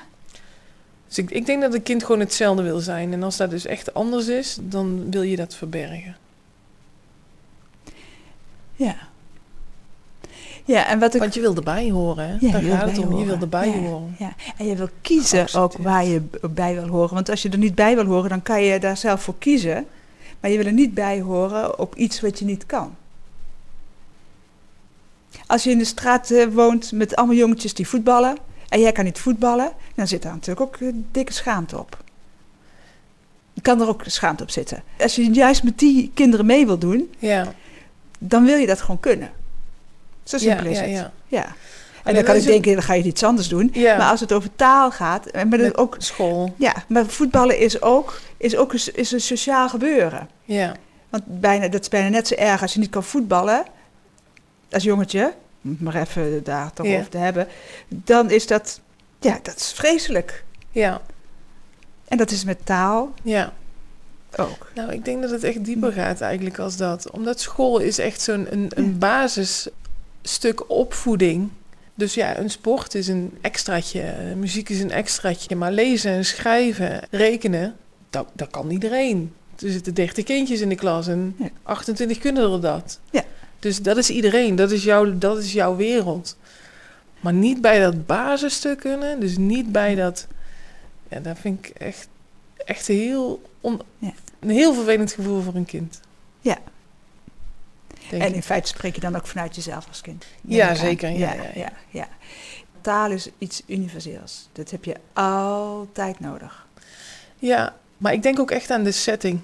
Dus 1.14 1.24
ik, 1.24 1.30
ik 1.30 1.46
denk 1.46 1.62
dat 1.62 1.74
een 1.74 1.82
kind 1.82 2.04
gewoon 2.04 2.20
hetzelfde 2.20 2.62
wil 2.62 2.78
zijn. 2.78 3.12
En 3.12 3.22
als 3.22 3.36
dat 3.36 3.50
dus 3.50 3.66
echt 3.66 3.94
anders 3.94 4.26
is, 4.26 4.58
dan 4.60 5.10
wil 5.10 5.22
je 5.22 5.36
dat 5.36 5.54
verbergen. 5.54 6.16
Ja. 8.72 8.96
Ja, 10.64 10.86
en 10.86 10.98
wat 10.98 11.14
ik... 11.14 11.20
Want 11.20 11.34
je 11.34 11.40
wil 11.40 11.54
erbij 11.54 11.90
horen, 11.90 12.28
hè? 12.28 12.36
Ja, 12.40 12.52
Daar 12.52 12.60
je 12.60 12.66
wil 12.66 12.76
gaat 12.76 12.90
het 12.90 12.98
erbij 12.98 13.12
om. 13.12 13.18
Je 13.18 13.24
wil 13.24 13.34
horen. 13.34 13.40
erbij 13.40 13.68
Ja, 13.68 13.72
horen. 13.72 14.16
Ja, 14.18 14.34
en 14.58 14.66
je 14.66 14.76
wil 14.76 14.88
kiezen 15.00 15.54
ook 15.54 15.76
waar 15.76 16.04
je 16.04 16.22
bij 16.50 16.74
wil 16.74 16.86
horen. 16.86 17.14
Want 17.14 17.28
als 17.28 17.42
je 17.42 17.48
er 17.48 17.58
niet 17.58 17.74
bij 17.74 17.94
wil 17.94 18.04
horen, 18.06 18.28
dan 18.28 18.42
kan 18.42 18.62
je 18.62 18.80
daar 18.80 18.96
zelf 18.96 19.22
voor 19.22 19.38
kiezen. 19.38 19.86
Maar 20.40 20.50
je 20.50 20.56
wil 20.56 20.66
er 20.66 20.72
niet 20.72 20.94
bij 20.94 21.20
horen 21.20 21.78
op 21.78 21.94
iets 21.94 22.20
wat 22.20 22.38
je 22.38 22.44
niet 22.44 22.66
kan. 22.66 22.96
Als 25.46 25.64
je 25.64 25.70
in 25.70 25.78
de 25.78 25.84
straat 25.84 26.30
eh, 26.30 26.46
woont 26.46 26.92
met 26.92 27.16
allemaal 27.16 27.36
jongetjes 27.36 27.74
die 27.74 27.88
voetballen... 27.88 28.36
en 28.74 28.80
jij 28.80 28.92
kan 28.92 29.04
niet 29.04 29.18
voetballen, 29.18 29.72
dan 29.94 30.06
zit 30.06 30.22
daar 30.22 30.32
natuurlijk 30.32 30.60
ook 30.66 30.76
eh, 30.80 30.88
dikke 31.10 31.32
schaamte 31.32 31.78
op. 31.78 32.02
Je 33.52 33.60
kan 33.60 33.80
er 33.80 33.88
ook 33.88 34.02
schaamte 34.06 34.42
op 34.42 34.50
zitten. 34.50 34.82
Als 34.98 35.14
je 35.14 35.32
juist 35.32 35.62
met 35.62 35.78
die 35.78 36.10
kinderen 36.14 36.46
mee 36.46 36.66
wil 36.66 36.78
doen, 36.78 37.14
Ja, 37.18 37.52
dan 38.18 38.44
wil 38.44 38.56
je 38.56 38.66
dat 38.66 38.80
gewoon 38.80 39.00
kunnen. 39.00 39.30
Zo 40.24 40.38
simpel 40.38 40.64
ja, 40.64 40.70
is 40.70 40.78
ja, 40.78 40.84
het. 40.84 40.92
ja. 40.92 41.12
Ja. 41.26 41.44
En 41.44 41.54
dan 42.04 42.14
dan 42.14 42.24
kan 42.24 42.36
ik 42.36 42.42
denken, 42.42 42.72
dan 42.72 42.82
ga 42.82 42.94
je 42.94 43.02
iets 43.02 43.22
anders 43.22 43.48
doen. 43.48 43.72
Maar 43.74 44.10
als 44.10 44.20
het 44.20 44.32
over 44.32 44.50
taal 44.56 44.90
gaat, 44.90 45.26
en 45.26 45.50
dat 45.50 45.60
Met 45.60 45.76
ook, 45.76 45.94
School. 45.98 46.54
ja, 46.58 46.74
maar 46.88 47.06
voetballen 47.06 47.58
is 47.58 47.82
ook, 47.82 48.20
is 48.36 48.56
ook 48.56 48.72
een, 48.72 48.80
is 48.94 49.12
een 49.12 49.20
sociaal 49.20 49.68
gebeuren. 49.68 50.28
Ja, 50.44 50.74
Want 51.08 51.22
bijna, 51.26 51.68
dat 51.68 51.80
is 51.80 51.88
bijna 51.88 52.08
net 52.08 52.28
zo 52.28 52.34
erg 52.34 52.62
als 52.62 52.72
je 52.74 52.78
niet 52.80 52.90
kan 52.90 53.04
voetballen, 53.04 53.64
als 54.70 54.82
jongetje, 54.82 55.34
maar 55.64 55.94
even 55.94 56.44
daar 56.44 56.72
toch 56.72 56.86
Ja. 56.86 56.96
over 56.98 57.08
te 57.10 57.18
hebben, 57.18 57.46
dan 57.88 58.30
is 58.30 58.46
dat, 58.46 58.80
ja, 59.20 59.38
dat 59.42 59.56
is 59.56 59.72
vreselijk. 59.72 60.44
ja, 60.70 61.00
En 62.08 62.16
dat 62.16 62.30
is 62.30 62.44
met 62.44 62.58
taal 62.66 63.12
ja. 63.22 63.52
ook. 64.36 64.70
Nou, 64.74 64.92
ik 64.92 65.04
denk 65.04 65.22
dat 65.22 65.30
het 65.30 65.44
echt 65.44 65.64
dieper 65.64 65.92
gaat 65.92 66.20
eigenlijk 66.20 66.58
als 66.58 66.76
dat. 66.76 67.10
Omdat 67.10 67.40
school 67.40 67.78
is 67.78 67.98
echt 67.98 68.20
zo'n 68.20 68.46
een, 68.52 68.70
een 68.74 68.98
basisstuk 70.22 70.70
opvoeding. 70.70 71.48
Dus 71.94 72.14
ja, 72.14 72.38
een 72.38 72.50
sport 72.50 72.94
is 72.94 73.08
een 73.08 73.38
extraatje, 73.40 74.00
eh, 74.00 74.34
muziek 74.34 74.68
is 74.68 74.80
een 74.80 74.90
extraatje. 74.90 75.56
Maar 75.56 75.72
lezen 75.72 76.10
en 76.12 76.24
schrijven, 76.24 77.00
rekenen, 77.10 77.76
dat, 78.10 78.26
dat 78.32 78.50
kan 78.50 78.70
iedereen. 78.70 79.32
Er 79.62 79.70
zitten 79.70 79.94
30 79.94 80.24
kindjes 80.24 80.60
in 80.60 80.68
de 80.68 80.74
klas 80.74 81.06
en 81.08 81.34
Ja. 81.38 81.48
28 81.62 82.18
kunnen 82.18 82.52
er 82.52 82.60
dat. 82.60 83.00
Ja. 83.10 83.22
Dus 83.64 83.82
dat 83.82 83.96
is 83.96 84.10
iedereen, 84.10 84.56
dat 84.56 84.70
is, 84.70 84.84
jouw, 84.84 85.18
dat 85.18 85.38
is 85.38 85.52
jouw 85.52 85.76
wereld. 85.76 86.36
Maar 87.20 87.32
niet 87.32 87.60
bij 87.60 87.80
dat 87.80 88.06
basisstuk 88.06 88.78
kunnen, 88.78 89.20
dus 89.20 89.36
niet 89.36 89.72
bij 89.72 89.94
dat... 89.94 90.26
Ja, 91.08 91.20
dat 91.20 91.38
vind 91.38 91.66
ik 91.66 91.72
echt, 91.76 92.08
echt 92.56 92.86
heel 92.86 93.42
on, 93.60 93.80
Ja. 93.98 94.12
een 94.40 94.50
heel 94.50 94.74
vervelend 94.74 95.12
gevoel 95.12 95.42
voor 95.42 95.54
een 95.54 95.64
kind. 95.64 96.00
Ja. 96.40 96.58
Denk 98.10 98.22
En 98.22 98.28
ik. 98.28 98.34
in 98.34 98.42
feite 98.42 98.68
spreek 98.68 98.94
je 98.94 99.00
dan 99.00 99.16
ook 99.16 99.26
vanuit 99.26 99.54
jezelf 99.54 99.88
als 99.88 100.00
kind. 100.00 100.24
Ja, 100.40 100.74
zeker, 100.74 101.10
ja, 101.10 101.32
ja, 101.34 101.42
ja. 101.42 101.50
ja, 101.54 101.72
ja. 101.90 102.08
Taal 102.80 103.10
is 103.10 103.28
iets 103.38 103.62
universeels. 103.66 104.48
Dat 104.52 104.70
heb 104.70 104.84
je 104.84 104.94
altijd 105.12 106.20
nodig. 106.20 106.66
Ja, 107.38 107.76
maar 107.96 108.12
ik 108.12 108.22
denk 108.22 108.38
ook 108.38 108.50
echt 108.50 108.70
aan 108.70 108.84
de 108.84 108.92
setting. 108.92 109.40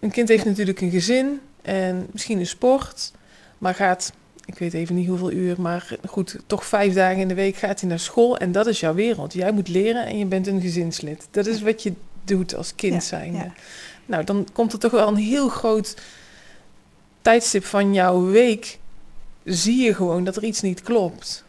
Een 0.00 0.10
kind 0.10 0.28
heeft 0.28 0.44
natuurlijk 0.44 0.80
een 0.80 0.90
gezin 0.90 1.40
en 1.62 2.06
misschien 2.12 2.38
een 2.38 2.46
sport, 2.46 3.12
maar 3.58 3.74
gaat, 3.74 4.12
ik 4.44 4.58
weet 4.58 4.74
even 4.74 4.94
niet 4.94 5.08
hoeveel 5.08 5.32
uur, 5.32 5.60
maar 5.60 5.96
goed, 6.08 6.36
toch 6.46 6.64
vijf 6.64 6.94
dagen 6.94 7.20
in 7.20 7.28
de 7.28 7.34
week 7.34 7.56
gaat 7.56 7.80
hij 7.80 7.88
naar 7.88 7.98
school 7.98 8.36
en 8.36 8.52
dat 8.52 8.66
is 8.66 8.80
jouw 8.80 8.94
wereld. 8.94 9.32
Jij 9.32 9.52
moet 9.52 9.68
leren 9.68 10.06
en 10.06 10.18
je 10.18 10.26
bent 10.26 10.46
een 10.46 10.60
gezinslid. 10.60 11.28
Dat 11.30 11.46
is 11.46 11.62
wat 11.62 11.82
je 11.82 11.92
doet 12.24 12.54
als 12.54 12.74
kind 12.74 13.08
Ja, 13.08 13.20
ja. 13.20 13.52
Nou, 14.06 14.24
dan 14.24 14.48
komt 14.52 14.72
er 14.72 14.78
toch 14.78 14.90
wel 14.90 15.08
een 15.08 15.16
heel 15.16 15.48
groot 15.48 15.96
tijdstip 17.22 17.64
van 17.64 17.94
jouw 17.94 18.24
week. 18.24 18.78
Zie 19.44 19.82
je 19.82 19.94
gewoon 19.94 20.24
dat 20.24 20.36
er 20.36 20.44
iets 20.44 20.60
niet 20.60 20.82
klopt. 20.82 21.44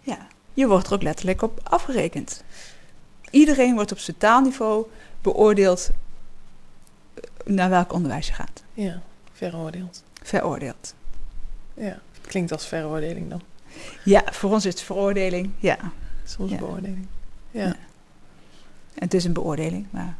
Ja, 0.00 0.26
je 0.54 0.66
wordt 0.66 0.86
er 0.86 0.92
ook 0.92 1.02
letterlijk 1.02 1.42
op 1.42 1.60
afgerekend. 1.62 2.42
Iedereen 3.30 3.74
wordt 3.74 3.92
op 3.92 3.98
zijn 3.98 4.16
taalniveau 4.16 4.86
beoordeeld 5.22 5.90
eh, 7.14 7.22
naar 7.44 7.70
welk 7.70 7.92
onderwijs 7.92 8.26
je 8.26 8.32
gaat. 8.32 8.62
Ja, 8.74 9.02
veroordeeld. 9.36 10.02
Veroordeeld. 10.22 10.94
Ja, 11.74 11.98
klinkt 12.26 12.52
als 12.52 12.66
veroordeling 12.66 13.30
dan. 13.30 13.42
Ja, 14.04 14.24
voor 14.30 14.52
ons 14.52 14.64
is 14.64 14.72
het 14.72 14.82
veroordeling. 14.82 15.50
Ja, 15.58 15.78
Soms 16.24 16.50
Ja. 16.50 16.58
beoordeling. 16.58 17.06
Ja. 17.50 17.64
Ja. 17.64 17.76
het 18.94 19.14
is 19.14 19.24
een 19.24 19.32
beoordeling. 19.32 19.86
Maar 19.90 20.16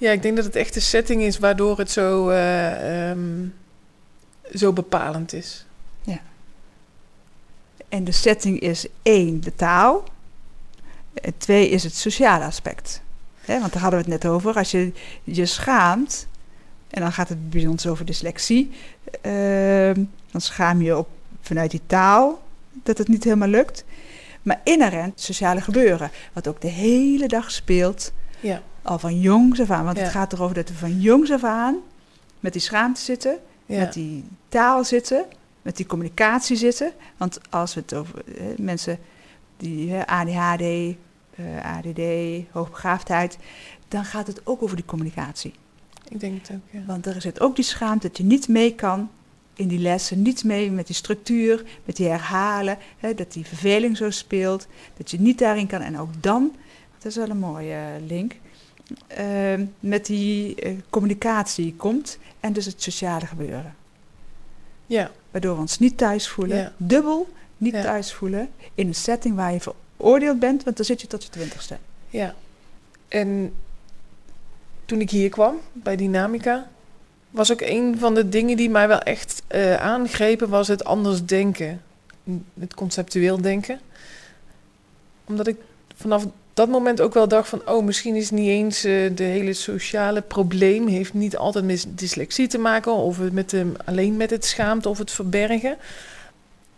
ja, 0.00 0.10
ik 0.10 0.22
denk 0.22 0.36
dat 0.36 0.44
het 0.44 0.56
echt 0.56 0.74
de 0.74 0.80
setting 0.80 1.22
is 1.22 1.38
waardoor 1.38 1.78
het 1.78 1.90
zo, 1.90 2.28
eh, 2.28 3.10
ehm, 3.10 3.46
zo 4.54 4.72
bepalend 4.72 5.32
is. 5.32 5.66
En 7.88 8.04
de 8.04 8.12
setting 8.12 8.60
is 8.60 8.86
één, 9.02 9.40
de 9.40 9.54
taal. 9.54 10.04
En 11.14 11.34
twee 11.38 11.68
is 11.68 11.84
het 11.84 11.94
sociale 11.94 12.44
aspect. 12.44 13.02
Want 13.46 13.72
daar 13.72 13.82
hadden 13.82 14.04
we 14.04 14.10
het 14.10 14.22
net 14.22 14.32
over. 14.32 14.54
Als 14.54 14.70
je 14.70 14.92
je 15.24 15.46
schaamt, 15.46 16.26
en 16.90 17.00
dan 17.00 17.12
gaat 17.12 17.28
het 17.28 17.50
bij 17.50 17.66
ons 17.66 17.86
over 17.86 18.04
dyslexie, 18.04 18.70
ehm, 19.20 20.04
dan 20.30 20.40
schaam 20.40 20.82
je 20.82 20.96
op 20.98 21.08
vanuit 21.40 21.70
die 21.70 21.80
taal 21.86 22.42
dat 22.82 22.98
het 22.98 23.08
niet 23.08 23.24
helemaal 23.24 23.48
lukt. 23.48 23.84
Maar 24.42 24.60
inherent 24.64 25.20
sociale 25.20 25.60
gebeuren, 25.60 26.10
wat 26.32 26.48
ook 26.48 26.60
de 26.60 26.68
hele 26.68 27.28
dag 27.28 27.50
speelt, 27.50 28.12
Ja, 28.40 28.62
al 28.82 28.98
van 28.98 29.20
jongs 29.20 29.60
af 29.60 29.70
aan. 29.70 29.84
Want 29.84 29.96
Ja. 29.96 30.02
het 30.02 30.12
gaat 30.12 30.32
erover 30.32 30.54
dat 30.54 30.68
we 30.68 30.74
van 30.74 31.00
jongs 31.00 31.30
af 31.30 31.44
aan 31.44 31.76
met 32.40 32.52
die 32.52 32.62
schaamte 32.62 33.00
zitten, 33.00 33.38
ja, 33.66 33.78
met 33.78 33.92
die 33.92 34.24
taal 34.48 34.84
zitten, 34.84 35.24
met 35.62 35.76
die 35.76 35.86
communicatie 35.86 36.56
zitten. 36.56 36.92
Want 37.16 37.40
als 37.50 37.74
we 37.74 37.80
het 37.80 37.94
over 37.94 38.14
eh, 38.26 38.44
mensen 38.56 38.98
die 39.56 39.94
ADHD, 39.94 40.60
eh, 40.60 41.76
ADD, 41.76 42.00
hoogbegaafdheid, 42.50 43.38
dan 43.88 44.04
gaat 44.04 44.26
het 44.26 44.40
ook 44.44 44.62
over 44.62 44.76
die 44.76 44.84
communicatie. 44.84 45.52
Ik 46.10 46.20
denk 46.20 46.40
het 46.40 46.50
ook. 46.56 46.62
Ja. 46.70 46.84
Want 46.86 47.06
er 47.06 47.20
zit 47.20 47.40
ook 47.40 47.56
die 47.56 47.64
schaamte 47.64 48.06
dat 48.06 48.16
je 48.16 48.24
niet 48.24 48.48
mee 48.48 48.74
kan 48.74 49.10
in 49.54 49.68
die 49.68 49.78
lessen, 49.78 50.22
niet 50.22 50.44
mee 50.44 50.70
met 50.70 50.86
die 50.86 50.96
structuur, 50.96 51.64
met 51.84 51.96
die 51.96 52.06
herhalen, 52.08 52.78
hè, 52.98 53.14
dat 53.14 53.32
die 53.32 53.46
verveling 53.46 53.96
zo 53.96 54.10
speelt, 54.10 54.66
dat 54.96 55.10
je 55.10 55.20
niet 55.20 55.38
daarin 55.38 55.66
kan. 55.66 55.80
En 55.80 55.98
ook 55.98 56.22
dan, 56.22 56.52
dat 56.98 57.04
is 57.04 57.16
wel 57.16 57.28
een 57.30 57.38
mooie 57.38 57.74
eh, 57.74 58.06
link, 58.06 58.34
eh, 59.06 59.26
met 59.80 60.06
die 60.06 60.54
eh, 60.54 60.72
communicatie 60.90 61.74
komt 61.76 62.18
en 62.40 62.52
dus 62.52 62.64
het 62.66 62.82
sociale 62.82 63.26
gebeuren. 63.26 63.74
ja, 64.86 65.10
Waardoor 65.30 65.54
we 65.54 65.60
ons 65.60 65.78
niet 65.78 65.96
thuis 65.96 66.28
voelen, 66.28 66.56
Ja. 66.56 66.72
dubbel 66.76 67.28
niet 67.56 67.74
Ja. 67.74 67.82
thuis 67.82 68.12
voelen 68.12 68.48
in 68.74 68.86
een 68.86 68.94
setting 68.94 69.34
waar 69.36 69.52
je 69.52 69.60
veroordeeld 69.96 70.38
bent, 70.38 70.64
want 70.64 70.76
dan 70.76 70.84
zit 70.86 71.00
je 71.00 71.06
tot 71.06 71.22
je 71.24 71.30
twintigste. 71.30 71.78
ja. 72.10 72.34
En 73.08 73.52
toen 74.88 75.00
ik 75.00 75.10
hier 75.10 75.28
kwam, 75.28 75.60
bij 75.72 75.96
Dynamica, 75.96 76.68
was 77.30 77.52
ook 77.52 77.60
een 77.60 77.98
van 77.98 78.14
de 78.14 78.28
dingen 78.28 78.56
die 78.56 78.70
mij 78.70 78.88
wel 78.88 79.00
echt 79.00 79.42
eh, 79.46 79.76
aangrepen, 79.76 80.48
was 80.48 80.68
het 80.68 80.84
anders 80.84 81.24
denken. 81.24 81.82
Het 82.60 82.74
conceptueel 82.74 83.40
denken. 83.40 83.80
Omdat 85.24 85.46
ik 85.46 85.56
vanaf 85.96 86.26
dat 86.54 86.68
moment 86.68 87.00
ook 87.00 87.14
wel 87.14 87.28
dacht 87.28 87.48
van, 87.48 87.68
oh, 87.68 87.84
misschien 87.84 88.14
is 88.14 88.30
niet 88.30 88.48
eens 88.48 88.84
eh, 88.84 89.10
de 89.14 89.24
hele 89.24 89.52
sociale 89.52 90.22
probleem, 90.22 90.86
heeft 90.86 91.14
niet 91.14 91.36
altijd 91.36 91.64
met 91.64 91.86
dyslexie 91.88 92.46
te 92.46 92.58
maken, 92.58 92.92
of 92.92 93.18
met 93.32 93.56
alleen 93.84 94.16
met 94.16 94.30
het 94.30 94.44
schaamte 94.44 94.88
of 94.88 94.98
het 94.98 95.10
verbergen. 95.10 95.76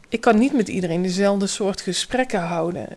Ik 0.09 0.21
kan 0.21 0.39
niet 0.39 0.53
met 0.53 0.69
iedereen 0.69 1.03
dezelfde 1.03 1.47
soort 1.47 1.81
gesprekken 1.81 2.41
houden. 2.41 2.89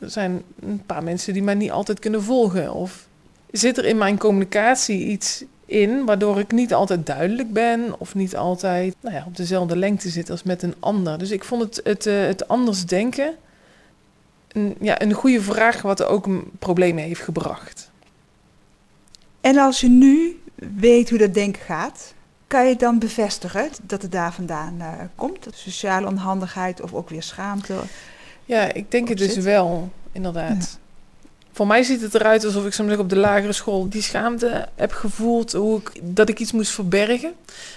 Er 0.00 0.10
zijn 0.10 0.42
een 0.60 0.82
paar 0.86 1.02
mensen 1.02 1.32
die 1.32 1.42
mij 1.42 1.54
niet 1.54 1.70
altijd 1.70 1.98
kunnen 1.98 2.22
volgen. 2.22 2.72
Of 2.72 3.08
zit 3.52 3.78
er 3.78 3.84
in 3.84 3.98
mijn 3.98 4.18
communicatie 4.18 5.06
iets 5.06 5.44
in 5.66 6.04
waardoor 6.04 6.38
ik 6.38 6.52
niet 6.52 6.74
altijd 6.74 7.06
duidelijk 7.06 7.52
ben 7.52 7.94
of 7.98 8.14
niet 8.14 8.36
altijd 8.36 8.94
nou 9.00 9.14
ja, 9.14 9.24
op 9.26 9.36
dezelfde 9.36 9.76
lengte 9.76 10.08
zit 10.08 10.30
als 10.30 10.42
met 10.42 10.62
een 10.62 10.74
ander. 10.80 11.18
Dus 11.18 11.30
ik 11.30 11.44
vond 11.44 11.62
het, 11.62 11.80
het, 11.84 12.06
eh, 12.06 12.20
het 12.20 12.48
anders 12.48 12.86
denken 12.86 13.34
een, 14.52 14.76
ja, 14.80 15.02
een 15.02 15.12
goede 15.12 15.42
vraag 15.42 15.82
wat 15.82 16.00
er 16.00 16.06
ook 16.06 16.26
een 16.26 16.50
problemen 16.58 17.04
heeft 17.04 17.20
gebracht. 17.20 17.90
En 19.40 19.58
als 19.58 19.80
je 19.80 19.88
nu 19.88 20.40
weet 20.78 21.10
hoe 21.10 21.18
dat 21.18 21.34
denken 21.34 21.62
gaat, 21.62 22.14
kan 22.46 22.68
je 22.68 22.76
dan 22.76 22.98
bevestigen 22.98 23.68
dat 23.82 24.02
het 24.02 24.12
daar 24.12 24.32
vandaan 24.32 24.76
eh, 24.78 24.92
komt? 25.14 25.46
Sociale 25.50 26.06
onhandigheid 26.06 26.80
of 26.80 26.94
ook 26.94 27.08
weer 27.08 27.22
schaamte? 27.22 27.74
Ja, 28.44 28.72
ik 28.72 28.90
denk 28.90 29.08
het 29.08 29.18
dus 29.18 29.36
wel, 29.36 29.90
inderdaad. 30.12 30.79
Voor 31.52 31.66
mij 31.66 31.82
ziet 31.82 32.00
het 32.00 32.14
eruit 32.14 32.44
alsof 32.44 32.66
ik 32.66 32.72
soms 32.72 32.96
op 32.96 33.08
de 33.08 33.16
lagere 33.16 33.52
school 33.52 33.88
die 33.88 34.02
schaamte 34.02 34.68
heb 34.74 34.92
gevoeld 34.92 35.52
hoe 35.52 35.78
ik, 35.78 36.00
dat 36.02 36.28
ik 36.28 36.40
iets 36.40 36.52
moest 36.52 36.70
verbergen. 36.70 37.32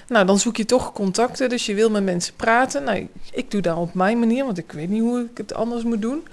Nou, 0.07 0.25
dan 0.25 0.39
zoek 0.39 0.57
je 0.57 0.65
toch 0.65 0.93
contacten, 0.93 1.49
dus 1.49 1.65
je 1.65 1.73
wil 1.73 1.89
met 1.89 2.03
mensen 2.03 2.33
praten. 2.35 2.83
Nou, 2.83 3.07
ik 3.31 3.51
doe 3.51 3.61
dat 3.61 3.77
op 3.77 3.93
mijn 3.93 4.19
manier, 4.19 4.45
want 4.45 4.57
ik 4.57 4.71
weet 4.71 4.89
niet 4.89 5.01
hoe 5.01 5.19
ik 5.19 5.37
het 5.37 5.53
anders 5.53 5.83
moet 5.83 6.01
doen. 6.01 6.27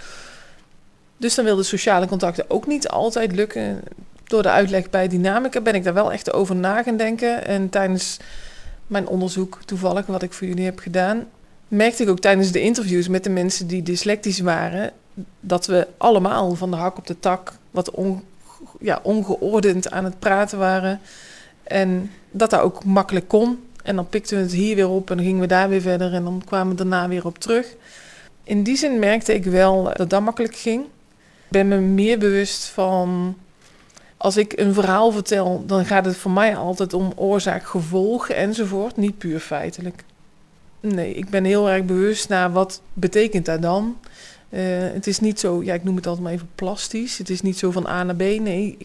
Dus 1.17 1.35
dan 1.35 1.45
wil 1.45 1.57
de 1.57 1.63
sociale 1.63 2.07
contacten 2.07 2.51
ook 2.51 2.67
niet 2.67 2.89
altijd 2.89 3.33
lukken. 3.33 3.81
Door 4.25 4.43
de 4.43 4.51
uitleg 4.51 4.91
bij 4.91 5.09
Dynamica 5.09 5.61
ben 5.61 5.75
ik 5.75 5.85
daar 5.85 5.95
wel 5.95 6.13
echt 6.13 6.33
over 6.33 6.57
na 6.57 6.83
gaan 6.83 6.97
denken. 6.97 7.47
En 7.47 7.69
tijdens 7.69 8.17
mijn 8.87 9.07
onderzoek, 9.07 9.59
toevallig 9.65 10.07
wat 10.07 10.23
ik 10.23 10.33
voor 10.33 10.47
jullie 10.47 10.65
heb 10.65 10.79
gedaan, 10.79 11.27
merkte 11.69 12.03
ik 12.03 12.09
ook 12.09 12.21
tijdens 12.21 12.53
de 12.53 12.61
interviews 12.61 13.09
met 13.09 13.25
de 13.25 13.31
mensen 13.31 13.67
die 13.67 13.83
dyslectisch 13.83 14.41
waren, 14.41 14.93
dat 15.41 15.67
we 15.67 15.87
allemaal 15.97 16.55
van 16.55 16.71
de 16.71 16.77
hak 16.77 16.99
op 16.99 17.07
de 17.07 17.19
tak 17.19 17.53
wat 17.71 17.93
ja, 18.81 19.01
ongeordend 19.03 19.91
aan 19.91 20.05
het 20.05 20.19
praten 20.19 20.59
waren. 20.59 21.01
En 21.63 22.11
dat 22.31 22.51
dat 22.51 22.61
ook 22.61 22.85
makkelijk 22.85 23.29
kon. 23.29 23.65
En 23.83 23.97
dan 23.97 24.09
pikten 24.09 24.37
we 24.37 24.43
het 24.43 24.53
hier 24.53 24.77
weer 24.77 24.89
op 24.89 25.11
en 25.11 25.17
dan 25.17 25.27
gingen 25.27 25.41
we 25.41 25.47
daar 25.47 25.69
weer 25.69 25.81
verder 25.81 26.13
en 26.13 26.25
dan 26.25 26.43
kwamen 26.45 26.69
we 26.69 26.77
daarna 26.77 27.09
weer 27.09 27.27
op 27.27 27.39
terug. 27.39 27.75
In 28.45 28.63
die 28.63 28.77
zin 28.77 28.99
merkte 28.99 29.35
ik 29.35 29.45
wel 29.45 29.93
dat 29.97 30.11
dat 30.11 30.23
makkelijk 30.23 30.57
ging. 30.57 30.83
Ik 31.45 31.49
ben 31.49 31.69
me 31.69 31.77
meer 31.77 32.19
bewust 32.19 32.65
van 32.65 33.37
als 34.17 34.37
ik 34.37 34.53
een 34.57 34.75
verhaal 34.75 35.13
vertel, 35.13 35.63
dan 35.67 35.85
gaat 35.85 36.05
het 36.05 36.17
voor 36.17 36.31
mij 36.31 36.57
altijd 36.57 36.95
om 36.95 37.13
oorzaak, 37.17 37.65
gevolg 37.67 38.29
enzovoort, 38.29 38.97
niet 38.97 39.19
puur 39.19 39.41
feitelijk. 39.41 40.05
Nee, 40.81 41.15
ik 41.15 41.29
ben 41.29 41.45
heel 41.45 41.71
erg 41.71 41.85
bewust 41.85 42.29
naar 42.29 42.53
wat 42.53 42.83
betekent 42.93 43.47
dat 43.47 43.63
dan. 43.63 43.97
Uh, 44.51 44.61
het 44.93 45.07
is 45.07 45.21
niet 45.21 45.41
zo, 45.41 45.63
ja, 45.63 45.75
ik 45.75 45.85
noem 45.85 45.97
het 45.97 46.07
altijd 46.07 46.25
maar 46.25 46.33
even 46.33 46.51
plastisch. 46.55 47.19
Het 47.19 47.31
is 47.31 47.43
niet 47.43 47.59
zo 47.59 47.71
van 47.71 47.87
A 47.87 48.03
naar 48.03 48.15
B. 48.15 48.19
Nee, 48.19 48.77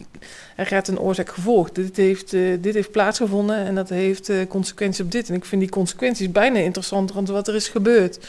er 0.56 0.66
gaat 0.66 0.88
een 0.88 0.98
oorzaak-gevolg. 0.98 1.70
Dit 1.72 1.96
heeft, 1.96 2.32
uh, 2.32 2.56
dit 2.60 2.74
heeft 2.74 2.90
plaatsgevonden 2.90 3.56
en 3.56 3.74
dat 3.74 3.88
heeft 3.88 4.28
uh, 4.28 4.46
consequenties 4.48 5.04
op 5.04 5.10
dit. 5.10 5.28
En 5.28 5.34
ik 5.34 5.44
vind 5.44 5.60
die 5.60 5.70
consequenties 5.70 6.32
bijna 6.32 6.58
interessanter 6.58 7.14
dan 7.14 7.34
wat 7.34 7.48
er 7.48 7.54
is 7.54 7.68
gebeurd. 7.68 8.26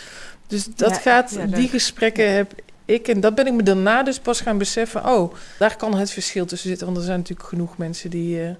Dus 0.47 0.65
dat 0.76 0.89
ja, 0.89 0.95
gaat, 0.95 1.34
ja, 1.34 1.45
die 1.45 1.67
gesprekken 1.67 2.34
heb 2.34 2.54
ik, 2.86 3.08
en 3.08 3.19
dat 3.19 3.36
ben 3.36 3.47
ik 3.47 3.54
me 3.54 3.63
daarna 3.63 4.04
dus 4.04 4.19
pas 4.19 4.41
gaan 4.41 4.58
beseffen. 4.58 5.06
Oh, 5.06 5.34
daar 5.60 5.76
kan 5.76 5.95
het 5.95 6.12
verschil 6.12 6.45
tussen 6.45 6.69
zitten. 6.69 6.86
Want 6.86 6.97
er 6.97 7.06
zijn 7.06 7.17
natuurlijk 7.17 7.50
genoeg 7.50 7.78
mensen 7.78 8.10
die. 8.10 8.56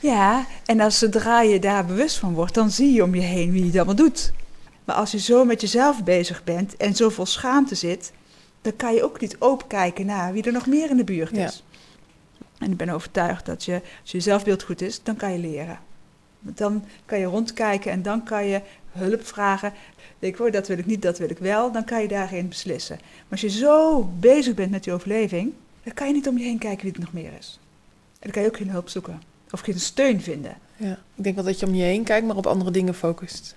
Ja, 0.00 0.46
en 0.64 0.80
als 0.80 0.98
zodra 0.98 1.42
je 1.42 1.58
daar 1.58 1.86
bewust 1.86 2.16
van 2.16 2.34
wordt, 2.34 2.54
dan 2.54 2.70
zie 2.70 2.92
je 2.92 3.02
om 3.02 3.14
je 3.14 3.20
heen 3.20 3.52
wie 3.52 3.64
het 3.64 3.76
allemaal 3.76 3.94
doet. 3.94 4.32
Maar 4.84 4.96
als 4.96 5.10
je 5.10 5.18
zo 5.18 5.44
met 5.44 5.60
jezelf 5.60 6.04
bezig 6.04 6.44
bent 6.44 6.76
en 6.76 6.94
zoveel 6.94 7.26
schaamte 7.26 7.74
zit, 7.74 8.12
dan 8.62 8.76
kan 8.76 8.94
je 8.94 9.04
ook 9.04 9.20
niet 9.20 9.36
open 9.38 9.66
kijken 9.66 10.06
naar 10.06 10.32
wie 10.32 10.42
er 10.42 10.52
nog 10.52 10.66
meer 10.66 10.90
in 10.90 10.96
de 10.96 11.04
buurt 11.04 11.32
is. 11.32 11.64
Ja. 11.66 11.78
En 12.58 12.70
ik 12.70 12.76
ben 12.76 12.88
overtuigd 12.88 13.46
dat 13.46 13.64
je, 13.64 13.80
als 14.00 14.10
je 14.10 14.20
zelfbeeld 14.20 14.62
goed 14.62 14.80
is, 14.80 15.02
dan 15.02 15.16
kan 15.16 15.32
je 15.32 15.38
leren. 15.38 15.78
Dan 16.40 16.84
kan 17.04 17.18
je 17.18 17.24
rondkijken 17.24 17.92
en 17.92 18.02
dan 18.02 18.24
kan 18.24 18.46
je 18.46 18.60
hulp 18.92 19.26
vragen. 19.26 19.72
Ik 20.18 20.36
hoor, 20.36 20.50
dat 20.50 20.68
wil 20.68 20.78
ik 20.78 20.86
niet, 20.86 21.02
dat 21.02 21.18
wil 21.18 21.30
ik 21.30 21.38
wel. 21.38 21.72
Dan 21.72 21.84
kan 21.84 22.02
je 22.02 22.08
daarin 22.08 22.48
beslissen. 22.48 22.98
Maar 23.00 23.30
als 23.30 23.40
je 23.40 23.50
zo 23.50 24.04
bezig 24.18 24.54
bent 24.54 24.70
met 24.70 24.84
je 24.84 24.92
overleving, 24.92 25.52
dan 25.82 25.94
kan 25.94 26.06
je 26.06 26.12
niet 26.12 26.28
om 26.28 26.38
je 26.38 26.44
heen 26.44 26.58
kijken 26.58 26.84
wie 26.84 26.94
er 26.94 27.00
nog 27.00 27.12
meer 27.12 27.32
is. 27.38 27.60
En 28.12 28.18
dan 28.20 28.30
kan 28.30 28.42
je 28.42 28.48
ook 28.48 28.56
geen 28.56 28.70
hulp 28.70 28.88
zoeken. 28.88 29.22
Of 29.50 29.60
geen 29.60 29.80
steun 29.80 30.20
vinden. 30.20 30.56
Ja, 30.76 30.98
ik 31.14 31.24
denk 31.24 31.34
wel 31.34 31.44
dat 31.44 31.60
je 31.60 31.66
om 31.66 31.74
je 31.74 31.82
heen 31.82 32.04
kijkt, 32.04 32.26
maar 32.26 32.36
op 32.36 32.46
andere 32.46 32.70
dingen 32.70 32.94
focust. 32.94 33.56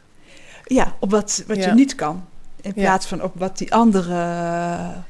Ja, 0.65 0.95
op 0.99 1.12
wat, 1.12 1.43
wat 1.47 1.58
ja. 1.58 1.67
je 1.67 1.73
niet 1.73 1.95
kan. 1.95 2.25
In 2.62 2.73
plaats 2.73 3.06
van 3.06 3.21
op 3.21 3.34
wat 3.36 3.58
die 3.58 3.73
andere 3.73 5.04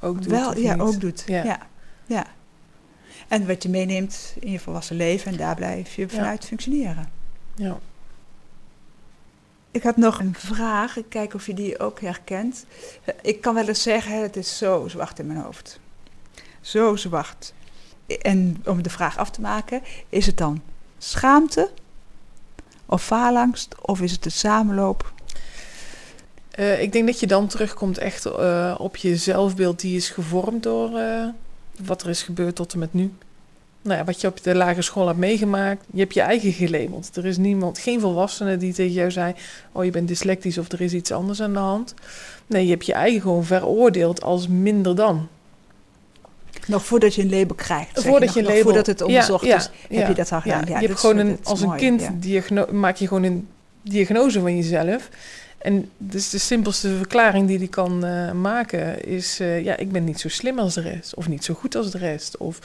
ook 0.00 0.22
doet. 0.22 0.26
Wel, 0.26 0.58
ja, 0.58 0.76
ook 0.76 1.00
doet. 1.00 1.22
Ja. 1.26 1.44
ja. 1.44 1.58
Ja. 2.06 2.26
En 3.28 3.46
wat 3.46 3.62
je 3.62 3.68
meeneemt 3.68 4.34
in 4.40 4.50
je 4.50 4.60
volwassen 4.60 4.96
leven 4.96 5.32
en 5.32 5.38
daar 5.38 5.54
blijf 5.54 5.94
je 5.94 6.08
vanuit 6.08 6.44
functioneren. 6.44 7.08
Ja. 7.54 7.78
Ik 9.70 9.82
had 9.82 9.96
nog 9.96 10.20
een 10.20 10.34
vraag. 10.34 10.96
Ik 10.96 11.08
kijk 11.08 11.34
of 11.34 11.46
je 11.46 11.54
die 11.54 11.78
ook 11.78 12.00
herkent. 12.00 12.66
Ik 13.22 13.40
kan 13.40 13.54
wel 13.54 13.68
eens 13.68 13.82
zeggen, 13.82 14.22
het 14.22 14.36
is 14.36 14.58
zo 14.58 14.88
zwart 14.88 15.18
in 15.18 15.26
mijn 15.26 15.40
hoofd. 15.40 15.80
Zo 16.60 16.96
zwart. 16.96 17.54
En 18.20 18.62
om 18.64 18.82
de 18.82 18.90
vraag 18.90 19.18
af 19.18 19.30
te 19.30 19.40
maken, 19.40 19.82
is 20.08 20.26
het 20.26 20.36
dan 20.36 20.62
schaamte 20.98 21.70
of 22.92 23.04
faalangst 23.04 23.74
of 23.80 24.00
is 24.00 24.12
het 24.12 24.22
de 24.22 24.30
samenloop? 24.30 25.12
Uh, 26.58 26.82
ik 26.82 26.92
denk 26.92 27.06
dat 27.06 27.20
je 27.20 27.26
dan 27.26 27.46
terugkomt 27.46 27.98
echt 27.98 28.26
uh, 28.26 28.74
op 28.78 28.96
je 28.96 29.16
zelfbeeld 29.16 29.80
die 29.80 29.96
is 29.96 30.10
gevormd 30.10 30.62
door 30.62 30.98
uh, 30.98 31.28
wat 31.84 32.02
er 32.02 32.08
is 32.08 32.22
gebeurd 32.22 32.54
tot 32.54 32.72
en 32.72 32.78
met 32.78 32.94
nu 32.94 33.12
nou 33.82 33.98
ja, 33.98 34.04
wat 34.04 34.20
je 34.20 34.26
op 34.26 34.42
de 34.42 34.54
lagere 34.54 34.82
school 34.82 35.06
hebt 35.06 35.18
meegemaakt. 35.18 35.84
Je 35.92 36.00
hebt 36.00 36.14
je 36.14 36.20
eigen 36.20 36.52
gelabeld. 36.52 37.16
Er 37.16 37.26
is 37.26 37.36
niemand, 37.36 37.78
geen 37.78 38.00
volwassene 38.00 38.56
die 38.56 38.72
tegen 38.72 38.92
jou 38.92 39.10
zei: 39.10 39.34
Oh, 39.72 39.84
je 39.84 39.90
bent 39.90 40.08
dyslectisch 40.08 40.58
of 40.58 40.72
er 40.72 40.80
is 40.80 40.92
iets 40.92 41.12
anders 41.12 41.42
aan 41.42 41.52
de 41.52 41.58
hand. 41.58 41.94
Nee, 42.46 42.64
je 42.64 42.70
hebt 42.70 42.86
je 42.86 42.92
eigen 42.92 43.20
gewoon 43.20 43.44
veroordeeld 43.44 44.22
als 44.22 44.48
minder 44.48 44.96
dan. 44.96 45.28
Nog 46.66 46.84
voordat 46.84 47.14
je 47.14 47.22
een 47.22 47.30
label 47.30 47.54
krijgt. 47.54 48.02
Voordat 48.02 48.34
je, 48.34 48.42
label. 48.42 48.62
Voordat 48.62 48.86
het 48.86 49.00
onderzocht 49.00 49.44
is, 49.44 49.70
heb 49.88 50.08
je 50.08 50.14
dat 50.14 50.32
al 50.32 50.40
gedaan. 50.40 50.64
Ja, 50.68 50.80
je 50.80 50.86
hebt 50.86 51.00
gewoon 51.00 51.18
een, 51.18 51.38
als 51.42 51.60
een 51.60 51.76
kind 51.76 52.72
maak 52.72 52.96
je 52.96 53.08
gewoon 53.08 53.22
een 53.22 53.48
diagnose 53.82 54.40
van 54.40 54.56
jezelf. 54.56 55.08
En 55.58 55.90
dus 55.98 56.30
de 56.30 56.38
simpelste 56.38 56.96
verklaring 56.96 57.46
die 57.46 57.58
die 57.58 57.68
kan 57.68 58.04
uh, 58.04 58.32
maken 58.32 59.04
is: 59.04 59.40
uh, 59.40 59.64
ja, 59.64 59.76
ik 59.76 59.92
ben 59.92 60.04
niet 60.04 60.20
zo 60.20 60.28
slim 60.28 60.58
als 60.58 60.74
de 60.74 60.80
rest, 60.80 61.14
of 61.14 61.28
niet 61.28 61.44
zo 61.44 61.54
goed 61.54 61.74
als 61.74 61.90
de 61.90 61.98
rest, 61.98 62.36
of 62.36 62.58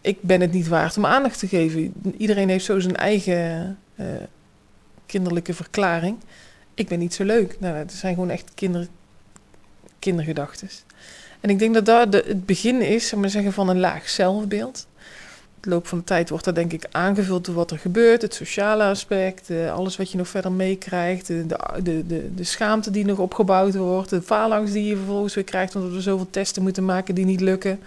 ik 0.00 0.22
ben 0.22 0.40
het 0.40 0.52
niet 0.52 0.68
waard 0.68 0.96
om 0.96 1.06
aandacht 1.06 1.38
te 1.38 1.48
geven. 1.48 1.92
Iedereen 2.16 2.48
heeft 2.48 2.64
zo 2.64 2.80
zijn 2.80 2.96
eigen 2.96 3.78
uh, 3.96 4.06
kinderlijke 5.06 5.54
verklaring. 5.54 6.16
Ik 6.74 6.88
ben 6.88 6.98
niet 6.98 7.14
zo 7.14 7.24
leuk. 7.24 7.56
Nou, 7.60 7.76
dat 7.76 7.92
zijn 7.92 8.14
gewoon 8.14 8.30
echt 8.30 8.50
kinder, 8.54 8.86
kindergedachten. 9.98 10.68
En 11.40 11.50
ik 11.50 11.58
denk 11.58 11.74
dat 11.74 11.86
daar 11.86 12.06
het 12.08 12.46
begin 12.46 12.80
is, 12.80 13.08
zeg 13.08 13.20
maar 13.20 13.30
zeggen, 13.30 13.52
van 13.52 13.68
een 13.68 13.80
laag 13.80 14.08
zelfbeeld. 14.08 14.86
Het 15.60 15.66
loop 15.66 15.86
van 15.86 15.98
de 15.98 16.04
tijd 16.04 16.30
wordt 16.30 16.44
dat 16.44 16.54
denk 16.54 16.72
ik 16.72 16.86
aangevuld 16.90 17.44
door 17.44 17.54
wat 17.54 17.70
er 17.70 17.78
gebeurt. 17.78 18.22
Het 18.22 18.34
sociale 18.34 18.84
aspect, 18.84 19.50
uh, 19.50 19.72
alles 19.72 19.96
wat 19.96 20.10
je 20.10 20.18
nog 20.18 20.28
verder 20.28 20.52
meekrijgt. 20.52 21.26
De, 21.26 21.46
de, 21.82 22.06
de, 22.06 22.34
de, 22.34 22.44
schaamte 22.44 22.90
die 22.90 23.04
nog 23.04 23.18
opgebouwd 23.18 23.74
wordt. 23.74 24.10
De 24.10 24.22
faalangst 24.22 24.72
die 24.72 24.84
je 24.84 24.96
vervolgens 24.96 25.34
weer 25.34 25.44
krijgt 25.44 25.76
omdat 25.76 25.92
we 25.92 26.00
zoveel 26.00 26.30
testen 26.30 26.62
moeten 26.62 26.84
maken 26.84 27.14
die 27.14 27.24
niet 27.24 27.40
lukken. 27.40 27.80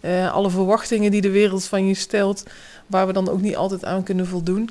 Uh, 0.00 0.32
alle 0.32 0.50
verwachtingen 0.50 1.10
die 1.10 1.20
de 1.20 1.30
wereld 1.30 1.64
van 1.64 1.86
je 1.86 1.94
stelt, 1.94 2.44
waar 2.86 3.06
we 3.06 3.12
dan 3.12 3.28
ook 3.28 3.40
niet 3.40 3.56
altijd 3.56 3.84
aan 3.84 4.02
kunnen 4.02 4.26
voldoen. 4.26 4.70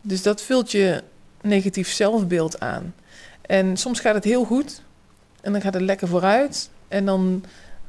Dus 0.00 0.22
dat 0.22 0.42
vult 0.42 0.70
je 0.70 1.02
negatief 1.40 1.92
zelfbeeld 1.92 2.60
aan. 2.60 2.94
En 3.40 3.76
soms 3.76 4.00
gaat 4.00 4.14
het 4.14 4.24
heel 4.24 4.44
goed 4.44 4.82
en 5.40 5.52
dan 5.52 5.60
gaat 5.60 5.74
het 5.74 5.82
lekker 5.82 6.08
vooruit. 6.08 6.70
En 6.88 7.04
dan 7.04 7.44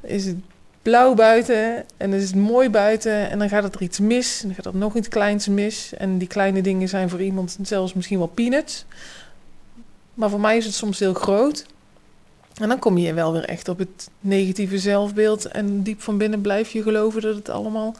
is 0.07 0.25
het 0.25 0.37
blauw 0.81 1.13
buiten 1.13 1.85
en 1.97 2.11
dan 2.11 2.19
is 2.19 2.25
het 2.25 2.35
mooi 2.35 2.69
buiten 2.69 3.29
en 3.29 3.39
dan 3.39 3.49
gaat 3.49 3.75
er 3.75 3.81
iets 3.81 3.99
mis. 3.99 4.41
En 4.41 4.47
dan 4.47 4.55
gaat 4.55 4.65
er 4.65 4.75
nog 4.75 4.95
iets 4.95 5.07
kleins 5.07 5.47
mis. 5.47 5.93
En 5.93 6.17
die 6.17 6.27
kleine 6.27 6.61
dingen 6.61 6.89
zijn 6.89 7.09
voor 7.09 7.21
iemand 7.21 7.57
zelfs 7.61 7.93
misschien 7.93 8.17
wel 8.17 8.27
peanuts. 8.27 8.85
Maar 10.13 10.29
voor 10.29 10.39
mij 10.39 10.57
is 10.57 10.65
het 10.65 10.73
soms 10.73 10.99
heel 10.99 11.13
groot. 11.13 11.65
En 12.55 12.67
dan 12.69 12.79
kom 12.79 12.97
je 12.97 13.13
wel 13.13 13.31
weer 13.33 13.45
echt 13.45 13.69
op 13.69 13.77
het 13.77 14.09
negatieve 14.19 14.79
zelfbeeld. 14.79 15.45
En 15.45 15.83
diep 15.83 16.01
van 16.01 16.17
binnen 16.17 16.41
blijf 16.41 16.71
je 16.71 16.81
geloven 16.81 17.21
dat 17.21 17.35
het 17.35 17.49
allemaal 17.49 17.95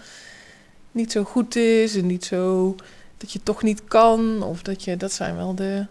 niet 0.91 1.11
zo 1.11 1.23
goed 1.23 1.55
is. 1.55 1.95
En 1.95 2.05
niet 2.05 2.25
zo 2.25 2.75
dat 3.17 3.31
je 3.31 3.43
toch 3.43 3.63
niet 3.63 3.83
kan. 3.83 4.43
Of 4.43 4.61
dat 4.61 4.83
je, 4.83 4.97
dat 4.97 5.11
zijn 5.11 5.35
wel 5.35 5.55
de. 5.55 5.85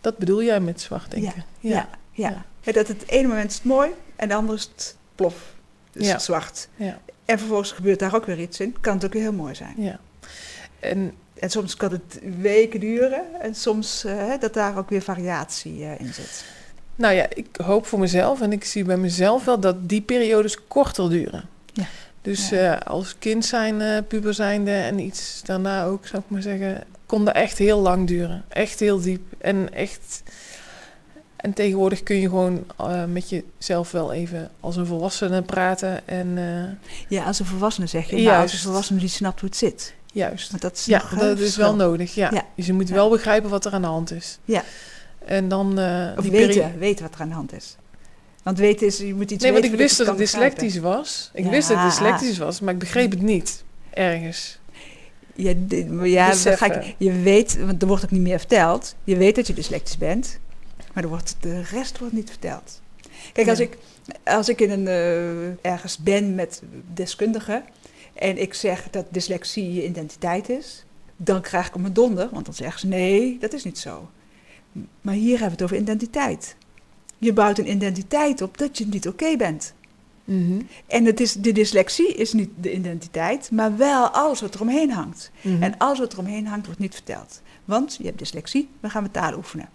Dat 0.00 0.16
bedoel 0.18 0.42
jij 0.42 0.60
met 0.60 0.80
zwart 0.80 1.10
denken. 1.10 1.44
Ja, 1.60 1.70
ja, 1.70 1.88
ja. 2.12 2.44
ja. 2.60 2.72
dat 2.72 2.88
het 2.88 3.08
ene 3.08 3.28
moment 3.28 3.50
is 3.50 3.56
het 3.56 3.64
mooi 3.64 3.90
en 4.16 4.28
de 4.28 4.34
andere 4.34 4.58
is 4.58 4.70
het 4.74 4.96
plof. 5.14 5.54
Dus 5.92 6.06
ja. 6.06 6.18
zwart. 6.18 6.68
Ja. 6.76 6.98
En 7.24 7.38
vervolgens 7.38 7.72
gebeurt 7.72 7.98
daar 7.98 8.14
ook 8.14 8.26
weer 8.26 8.40
iets 8.40 8.60
in. 8.60 8.76
Kan 8.80 8.94
het 8.94 9.04
ook 9.04 9.12
weer 9.12 9.22
heel 9.22 9.32
mooi 9.32 9.54
zijn. 9.54 9.74
Ja. 9.76 10.00
En, 10.80 11.12
en 11.34 11.50
soms 11.50 11.76
kan 11.76 11.92
het 11.92 12.20
weken 12.40 12.80
duren. 12.80 13.22
En 13.40 13.54
soms 13.54 14.04
uh, 14.04 14.32
dat 14.40 14.54
daar 14.54 14.78
ook 14.78 14.90
weer 14.90 15.02
variatie 15.02 15.78
uh, 15.78 16.00
in 16.00 16.14
zit. 16.14 16.44
Nou 16.94 17.14
ja, 17.14 17.26
ik 17.34 17.46
hoop 17.64 17.86
voor 17.86 17.98
mezelf 17.98 18.40
en 18.40 18.52
ik 18.52 18.64
zie 18.64 18.84
bij 18.84 18.96
mezelf 18.96 19.44
wel 19.44 19.60
dat 19.60 19.88
die 19.88 20.00
periodes 20.00 20.66
korter 20.68 21.10
duren. 21.10 21.48
Ja. 21.72 21.86
Dus 22.22 22.48
ja. 22.48 22.74
Uh, 22.74 22.80
als 22.86 23.18
kind 23.18 23.44
zijn, 23.44 24.06
puber 24.06 24.34
zijnde 24.34 24.72
en 24.72 24.98
iets 24.98 25.42
daarna 25.44 25.84
ook, 25.84 26.06
zou 26.06 26.22
ik 26.22 26.30
maar 26.30 26.42
zeggen, 26.42 26.84
kon 27.06 27.24
dat 27.24 27.34
echt 27.34 27.58
heel 27.58 27.78
lang 27.78 28.06
duren. 28.06 28.44
Echt 28.48 28.80
heel 28.80 29.00
diep. 29.00 29.22
En 29.38 29.74
echt. 29.74 30.22
En 31.42 31.52
tegenwoordig 31.52 32.02
kun 32.02 32.16
je 32.16 32.28
gewoon 32.28 32.64
uh, 32.80 33.04
met 33.04 33.28
jezelf 33.28 33.90
wel 33.90 34.12
even 34.12 34.50
als 34.60 34.76
een 34.76 34.86
volwassene 34.86 35.42
praten. 35.42 36.08
En, 36.08 36.38
ja, 37.08 37.24
als 37.24 37.38
een 37.38 37.46
volwassene 37.46 37.86
zeg 37.86 38.10
je. 38.10 38.16
Ja, 38.16 38.40
als 38.40 38.52
een 38.52 38.58
volwassene 38.58 38.98
die 39.00 39.08
snapt 39.08 39.40
hoe 39.40 39.48
het 39.48 39.58
zit. 39.58 39.94
Juist. 40.12 40.50
Maar 40.50 40.60
dat 40.60 40.76
is 40.76 40.84
ja, 40.84 41.02
dat 41.18 41.38
is 41.38 41.56
wel 41.56 41.74
nodig. 41.74 42.14
Ja. 42.14 42.30
ja. 42.32 42.44
Dus 42.56 42.66
je 42.66 42.72
moet 42.72 42.88
wel 42.88 43.10
begrijpen 43.10 43.50
wat 43.50 43.64
er 43.64 43.72
aan 43.72 43.82
de 43.82 43.88
hand 43.88 44.12
is. 44.12 44.38
Ja. 44.44 44.64
En 45.24 45.48
dan... 45.48 45.78
Uh, 45.78 46.08
of 46.16 46.24
weten, 46.24 46.78
weten 46.78 47.04
wat 47.04 47.14
er 47.14 47.20
aan 47.20 47.28
de 47.28 47.34
hand 47.34 47.52
is. 47.52 47.76
Want 48.42 48.58
weten 48.58 48.86
is, 48.86 48.98
je 48.98 49.14
moet 49.14 49.30
iets 49.30 49.42
Nee, 49.42 49.52
want 49.52 49.64
ik 49.64 49.74
wist 49.74 49.98
dat 49.98 50.06
het 50.06 50.18
dyslectisch 50.18 50.78
was. 50.78 51.30
Ik 51.34 51.44
wist 51.44 51.68
dat 51.68 51.76
het 51.78 51.90
dyslectisch 51.90 52.38
was, 52.38 52.60
maar 52.60 52.72
ik 52.72 52.78
begreep 52.78 53.10
het 53.10 53.22
niet. 53.22 53.64
Ergens. 53.90 54.58
Ja, 55.34 55.54
ja 56.02 56.32
ga 56.34 56.72
ik, 56.72 56.94
je 56.98 57.12
weet, 57.12 57.58
want 57.64 57.82
er 57.82 57.88
wordt 57.88 58.04
ook 58.04 58.10
niet 58.10 58.20
meer 58.20 58.38
verteld. 58.38 58.94
Je 59.04 59.16
weet 59.16 59.34
dat 59.34 59.46
je 59.46 59.54
dyslectisch 59.54 59.98
bent, 59.98 60.38
maar 60.92 61.02
er 61.02 61.08
wordt, 61.08 61.36
de 61.40 61.62
rest 61.62 61.98
wordt 61.98 62.14
niet 62.14 62.30
verteld. 62.30 62.80
Kijk, 63.32 63.48
als, 63.48 63.60
ik, 63.60 63.78
als 64.24 64.48
ik 64.48 64.60
in 64.60 64.70
een, 64.70 64.86
uh, 64.86 65.64
ergens 65.64 65.98
ben 65.98 66.34
met 66.34 66.62
deskundigen 66.94 67.64
en 68.14 68.40
ik 68.40 68.54
zeg 68.54 68.90
dat 68.90 69.06
dyslexie 69.10 69.74
je 69.74 69.86
identiteit 69.86 70.48
is, 70.48 70.84
dan 71.16 71.40
krijg 71.40 71.66
ik 71.66 71.74
op 71.74 71.80
mijn 71.80 71.92
donder, 71.92 72.28
want 72.32 72.44
dan 72.44 72.54
zeggen 72.54 72.80
ze 72.80 72.86
nee, 72.86 73.38
dat 73.38 73.52
is 73.52 73.64
niet 73.64 73.78
zo. 73.78 74.10
Maar 75.00 75.14
hier 75.14 75.38
hebben 75.38 75.46
we 75.46 75.52
het 75.52 75.62
over 75.62 75.76
identiteit. 75.76 76.56
Je 77.18 77.32
bouwt 77.32 77.58
een 77.58 77.70
identiteit 77.70 78.42
op 78.42 78.58
dat 78.58 78.78
je 78.78 78.86
niet 78.86 79.08
oké 79.08 79.36
bent. 79.36 79.74
Mhm. 80.24 80.60
En 80.86 81.04
het 81.04 81.20
is, 81.20 81.32
de 81.32 81.52
dyslexie 81.52 82.14
is 82.14 82.32
niet 82.32 82.50
de 82.60 82.72
identiteit, 82.72 83.50
maar 83.50 83.76
wel 83.76 84.08
alles 84.08 84.40
wat 84.40 84.54
eromheen 84.54 84.90
hangt. 84.90 85.30
Mhm. 85.40 85.62
En 85.62 85.78
alles 85.78 85.98
wat 85.98 86.12
eromheen 86.12 86.46
hangt, 86.46 86.66
wordt 86.66 86.80
niet 86.80 86.94
verteld. 86.94 87.42
Want 87.64 87.96
je 87.98 88.04
hebt 88.04 88.18
dyslexie, 88.18 88.68
we 88.80 88.90
gaan 88.90 89.02
we 89.02 89.10
taal 89.10 89.36
oefenen. 89.36 89.68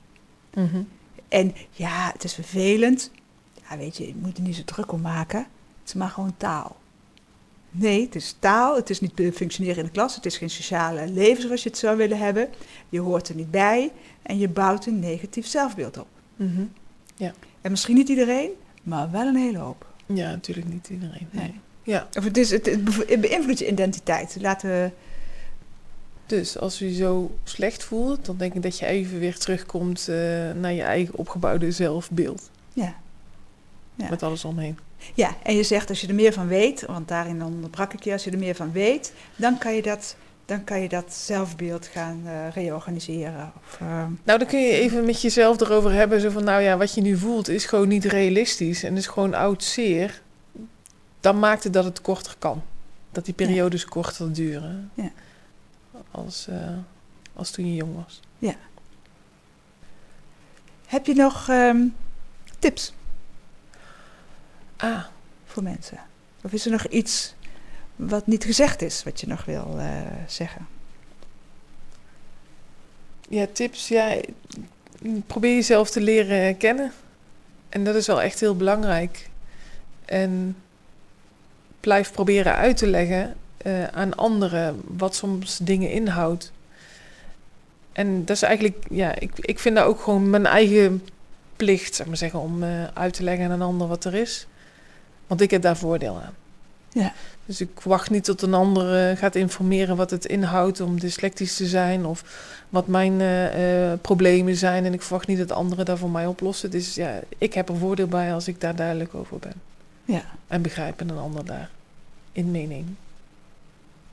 Mhm. 0.54 0.82
En 1.28 1.56
ja, 1.72 2.10
het 2.14 2.24
is 2.24 2.34
vervelend. 2.34 3.12
Ja, 3.70 3.78
weet 3.78 3.98
je, 3.98 4.08
je 4.08 4.16
moet 4.16 4.38
er 4.38 4.44
niet 4.44 4.56
zo 4.56 4.64
druk 4.66 4.92
om 4.92 5.02
maken. 5.02 5.40
Het 5.40 5.88
is 5.88 5.94
maar 5.94 6.10
gewoon 6.10 6.34
taal. 6.38 6.76
Nee, 7.72 8.02
het 8.02 8.16
is 8.16 8.36
taal. 8.40 8.76
Het 8.76 8.90
is 8.90 9.00
niet 9.00 9.14
functioneren 9.34 9.78
in 9.78 9.86
de 9.86 9.92
klas. 9.92 10.16
Het 10.16 10.26
is 10.26 10.38
geen 10.38 10.50
sociale 10.50 11.10
leven 11.10 11.42
zoals 11.42 11.64
je 11.64 11.70
het 11.70 11.78
zou 11.78 11.98
willen 11.98 12.18
hebben. 12.18 12.50
Je 12.90 13.00
hoort 13.00 13.30
er 13.30 13.36
niet 13.36 13.52
bij. 13.52 13.92
En 14.22 14.38
je 14.38 14.50
bouwt 14.50 14.86
een 14.86 15.00
negatief 15.00 15.48
zelfbeeld 15.48 15.98
op. 15.98 16.08
Mhm. 16.36 16.66
En 17.62 17.72
misschien 17.74 17.96
niet 17.96 18.10
iedereen, 18.10 18.50
maar 18.84 19.12
wel 19.12 19.26
een 19.26 19.36
hele 19.36 19.58
hoop. 19.58 19.86
Ja, 20.06 20.30
natuurlijk 20.30 20.68
niet 20.68 20.90
iedereen. 20.90 21.28
Nee. 21.32 21.44
Nee. 21.44 21.60
Ja, 21.84 22.08
Of 22.14 22.24
het, 22.24 22.38
is, 22.38 22.52
het, 22.52 22.66
het 22.66 23.22
beïnvloedt 23.22 23.60
je 23.60 23.68
identiteit. 23.68 24.38
Laten 24.42 24.70
we... 24.70 24.92
dus 26.28 26.58
als 26.58 26.80
je 26.80 26.90
je 26.90 26.96
zo 26.96 27.38
slecht 27.44 27.84
voelt, 27.84 28.26
dan 28.26 28.38
denk 28.38 28.54
ik 28.54 28.62
dat 28.62 28.80
je 28.80 28.86
even 28.86 29.20
weer 29.20 29.38
terugkomt 29.38 30.08
eh, 30.08 30.16
naar 30.52 30.74
je 30.74 30.82
eigen 30.82 31.16
opgebouwde 31.16 31.72
zelfbeeld. 31.72 32.50
Ja. 32.74 32.96
Ja. 33.96 34.10
Met 34.10 34.24
alles 34.24 34.46
omheen. 34.46 34.78
ja, 35.14 35.36
en 35.44 35.56
je 35.56 35.64
zegt 35.64 35.90
als 35.90 36.02
je 36.02 36.08
er 36.08 36.16
meer 36.16 36.34
van 36.34 36.48
weet, 36.48 36.86
want 36.86 37.08
daarin 37.08 37.44
onderbrak 37.44 37.94
ik 37.94 38.04
je, 38.04 38.12
als 38.12 38.24
je 38.24 38.32
er 38.32 38.38
meer 38.38 38.56
van 38.56 38.72
weet, 38.72 39.14
dan 39.36 39.58
kan 39.58 39.76
je 39.76 39.82
dat, 39.82 40.16
dan 40.46 40.64
kan 40.64 40.82
je 40.82 40.90
dat 40.90 41.14
zelfbeeld 41.14 41.88
gaan 41.88 42.22
eh, 42.26 42.34
reorganiseren. 42.54 43.52
Of, 43.58 43.78
eh, 43.80 44.06
Nou, 44.24 44.40
dan 44.40 44.48
kun 44.48 44.60
je 44.60 44.72
even 44.72 45.06
met 45.06 45.22
jezelf 45.22 45.60
erover 45.60 45.92
hebben. 45.92 46.22
Zo 46.22 46.30
van, 46.30 46.44
nou 46.44 46.62
ja, 46.62 46.78
wat 46.78 46.94
je 46.94 47.02
nu 47.02 47.18
voelt 47.18 47.48
is 47.48 47.66
gewoon 47.66 47.88
niet 47.88 48.06
realistisch. 48.06 48.84
En 48.84 48.98
is 48.98 49.08
gewoon 49.08 49.34
oud 49.34 49.64
zeer. 49.64 50.22
Dan 51.20 51.40
maakt 51.40 51.64
het 51.64 51.74
dat 51.74 51.84
het 51.84 52.02
korter 52.02 52.36
kan. 52.40 52.62
Dat 53.12 53.26
die 53.26 53.34
periodes 53.34 53.86
korter 53.86 54.34
duren. 54.34 54.92
Ja. 54.94 55.12
Als, 56.12 56.48
eh, 56.48 56.78
als 57.34 57.52
toen 57.52 57.68
je 57.68 57.76
jong 57.76 57.96
was. 57.96 58.20
Heb 60.88 61.06
je 61.06 61.14
nog 61.14 61.50
ehm, 61.50 61.88
tips 62.60 62.94
Ah, 64.78 65.04
voor 65.46 65.64
mensen? 65.64 66.00
Of 66.44 66.52
is 66.52 66.66
er 66.66 66.72
nog 66.72 66.86
iets 66.88 67.36
wat 67.96 68.28
niet 68.28 68.44
gezegd 68.44 68.82
is, 68.82 69.04
wat 69.04 69.20
je 69.20 69.28
nog 69.28 69.46
wil 69.46 69.80
eh, 69.80 70.02
zeggen? 70.28 70.68
ja, 73.30 73.48
tips. 73.54 73.88
Ja, 73.88 74.16
probeer 75.28 75.54
jezelf 75.54 75.90
te 75.90 76.02
leren 76.02 76.58
kennen. 76.58 76.92
En 77.70 77.84
dat 77.84 77.96
is 77.96 78.08
wel 78.08 78.22
echt 78.22 78.40
heel 78.40 78.56
belangrijk. 78.56 79.30
En 80.06 80.58
blijf 81.80 82.12
proberen 82.12 82.56
uit 82.56 82.78
te 82.78 82.88
leggen 82.88 83.36
eh, 83.68 83.84
aan 83.84 84.16
anderen 84.16 84.82
wat 84.98 85.16
soms 85.16 85.58
dingen 85.58 85.92
inhoudt. 85.92 86.52
En 87.92 88.26
dat 88.26 88.36
is 88.36 88.42
eigenlijk, 88.42 88.86
ja, 88.90 89.20
ik, 89.20 89.32
ik 89.36 89.60
vind 89.60 89.76
dat 89.76 89.86
ook 89.86 90.02
gewoon 90.02 90.30
mijn 90.30 90.46
eigen 90.46 91.04
plicht, 91.56 91.96
zeg 91.96 92.08
maar 92.08 92.18
zeggen, 92.18 92.40
om 92.40 92.64
eh, 92.64 92.70
uit 92.94 93.14
te 93.14 93.24
leggen 93.24 93.46
aan 93.46 93.52
een 93.52 93.62
ander 93.62 93.88
wat 93.88 94.06
er 94.06 94.14
is. 94.14 94.48
Want 95.28 95.42
ik 95.42 95.52
heb 95.52 95.62
daar 95.62 95.78
voordeel 95.78 96.22
aan. 96.26 96.34
Ja. 96.90 97.14
Dus 97.46 97.62
ik 97.62 97.80
wacht 97.84 98.10
niet 98.10 98.24
tot 98.24 98.42
een 98.42 98.54
ander 98.54 99.10
eh, 99.10 99.18
gaat 99.18 99.36
informeren 99.36 99.96
wat 99.96 100.12
het 100.12 100.26
inhoudt 100.26 100.82
om 100.82 101.00
dyslectisch 101.00 101.56
te 101.56 101.66
zijn 101.66 102.06
of 102.06 102.24
wat 102.70 102.88
mijn 102.88 103.22
problemen 104.02 104.56
zijn. 104.56 104.86
En 104.86 104.94
ik 104.94 105.02
verwacht 105.02 105.28
niet 105.28 105.38
dat 105.38 105.52
anderen 105.52 105.86
daar 105.86 105.98
voor 105.98 106.10
mij 106.10 106.26
oplossen. 106.26 106.72
Dus 106.72 106.96
ja, 106.96 107.20
ik 107.38 107.54
heb 107.54 107.70
er 107.70 107.78
voordeel 107.78 108.08
bij 108.08 108.34
als 108.34 108.48
ik 108.48 108.62
daar 108.62 108.76
duidelijk 108.76 109.16
over 109.16 109.38
ben. 109.40 109.62
Ja, 110.06 110.24
En 110.48 110.62
begrijp 110.62 111.00
en 111.02 111.10
een 111.10 111.18
ander 111.18 111.46
daar 111.46 111.70
in 112.32 112.52
meeneem. 112.52 112.98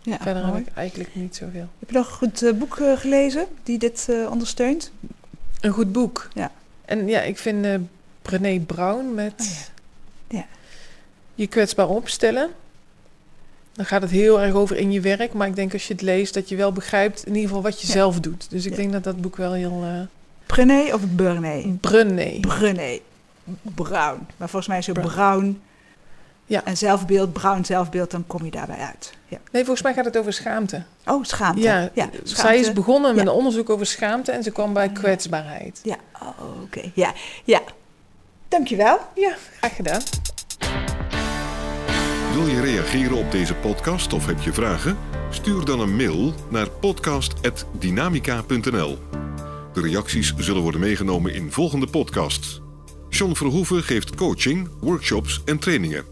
Ja 0.05 0.19
Verder 0.21 0.43
mooi. 0.47 0.55
heb 0.59 0.67
ik 0.69 0.75
eigenlijk 0.77 1.15
niet 1.15 1.37
zoveel. 1.37 1.67
Heb 1.79 1.91
je 1.91 1.97
nog 1.97 2.07
een 2.09 2.17
goed 2.17 2.43
eh, 2.43 2.53
boek 2.53 2.77
eh, 2.79 2.97
gelezen 2.97 3.47
die 3.63 3.79
dit 3.79 4.07
eh, 4.11 4.31
ondersteunt? 4.31 4.93
Een 5.61 5.73
goed 5.73 5.93
boek. 5.93 6.29
Ja. 6.35 6.51
En 6.85 7.09
ja, 7.09 7.21
ik 7.21 7.39
vind 7.39 7.65
eh 7.65 7.75
Brené 8.23 8.59
Brown 8.61 9.15
met 9.15 9.35
Oh 9.39 10.37
Ja. 10.39 10.47
je 11.35 11.47
kwetsbaar 11.47 11.89
opstellen. 11.89 12.51
Dan 13.73 13.85
gaat 13.87 14.03
het 14.03 14.11
heel 14.11 14.41
erg 14.41 14.55
over 14.55 14.77
in 14.77 14.93
je 14.93 15.01
werk. 15.01 15.33
Maar 15.33 15.47
ik 15.49 15.57
denk 15.57 15.73
als 15.73 15.87
je 15.87 15.93
het 15.93 16.03
leest, 16.03 16.35
dat 16.35 16.49
je 16.49 16.57
wel 16.57 16.73
begrijpt 16.73 17.23
in 17.27 17.33
ieder 17.35 17.49
geval 17.49 17.63
wat 17.63 17.81
je 17.81 17.87
Ja. 17.87 17.93
zelf 17.93 18.21
doet. 18.21 18.51
Dus 18.51 18.67
ik 18.67 18.77
denk 18.77 18.93
dat 18.93 19.05
dat 19.05 19.21
boek 19.21 19.37
wel 19.37 19.53
heel... 19.53 19.83
eh 19.85 20.01
Brené 20.47 20.95
of 20.95 21.01
Burné? 21.09 21.77
Brené. 21.81 22.41
Brené. 22.41 22.99
Brown. 23.63 24.27
Maar 24.37 24.49
volgens 24.49 24.67
mij 24.67 24.79
is 24.79 24.87
het 24.87 25.01
Brown. 25.01 25.61
Ja. 26.47 26.65
En 26.65 26.77
zelfbeeld, 26.77 27.33
bruin 27.33 27.65
zelfbeeld, 27.65 28.11
dan 28.11 28.25
kom 28.27 28.45
je 28.45 28.51
daarbij 28.51 28.77
uit. 28.79 29.13
Ja. 29.35 29.41
Nee, 29.53 29.63
volgens 29.65 29.83
mij 29.83 29.95
gaat 29.95 30.05
het 30.05 30.17
over 30.17 30.33
schaamte. 30.33 30.83
Oh, 31.07 31.25
schaamte. 31.25 31.61
Ja, 31.61 31.91
ja 31.95 32.09
zij 32.25 32.59
is 32.59 32.73
begonnen 32.73 33.15
met 33.15 33.25
Ja. 33.25 33.31
een 33.31 33.37
onderzoek 33.37 33.71
over 33.71 33.87
schaamte 33.87 34.33
en 34.33 34.43
ze 34.43 34.51
kwam 34.51 34.73
bij 34.73 34.89
kwetsbaarheid. 34.89 35.81
Ja, 35.83 35.97
oh, 36.23 36.63
oké. 36.63 36.91
Ja, 36.95 37.13
ja. 37.45 37.61
Dankjewel. 38.49 38.99
Ja, 39.15 39.35
graag 39.59 39.77
gedaan. 39.77 40.01
Wil 42.33 42.47
je 42.47 42.61
reageren 42.61 43.17
op 43.17 43.31
deze 43.31 43.55
podcast 43.55 44.13
of 44.13 44.27
heb 44.27 44.41
je 44.41 44.53
vragen? 44.53 44.97
Stuur 45.31 45.65
dan 45.65 45.81
een 45.81 45.97
mail 45.97 46.35
naar 46.51 46.69
podcast.dynamica.nl. 46.71 48.99
De 49.73 49.81
reacties 49.81 50.35
zullen 50.37 50.63
worden 50.63 50.81
meegenomen 50.81 51.35
in 51.35 51.53
volgende 51.53 51.87
podcasts. 51.87 52.61
John 53.09 53.35
Verhoeven 53.35 53.83
geeft 53.83 54.15
coaching, 54.15 54.69
workshops 54.81 55.43
en 55.45 55.59
trainingen. 55.59 56.05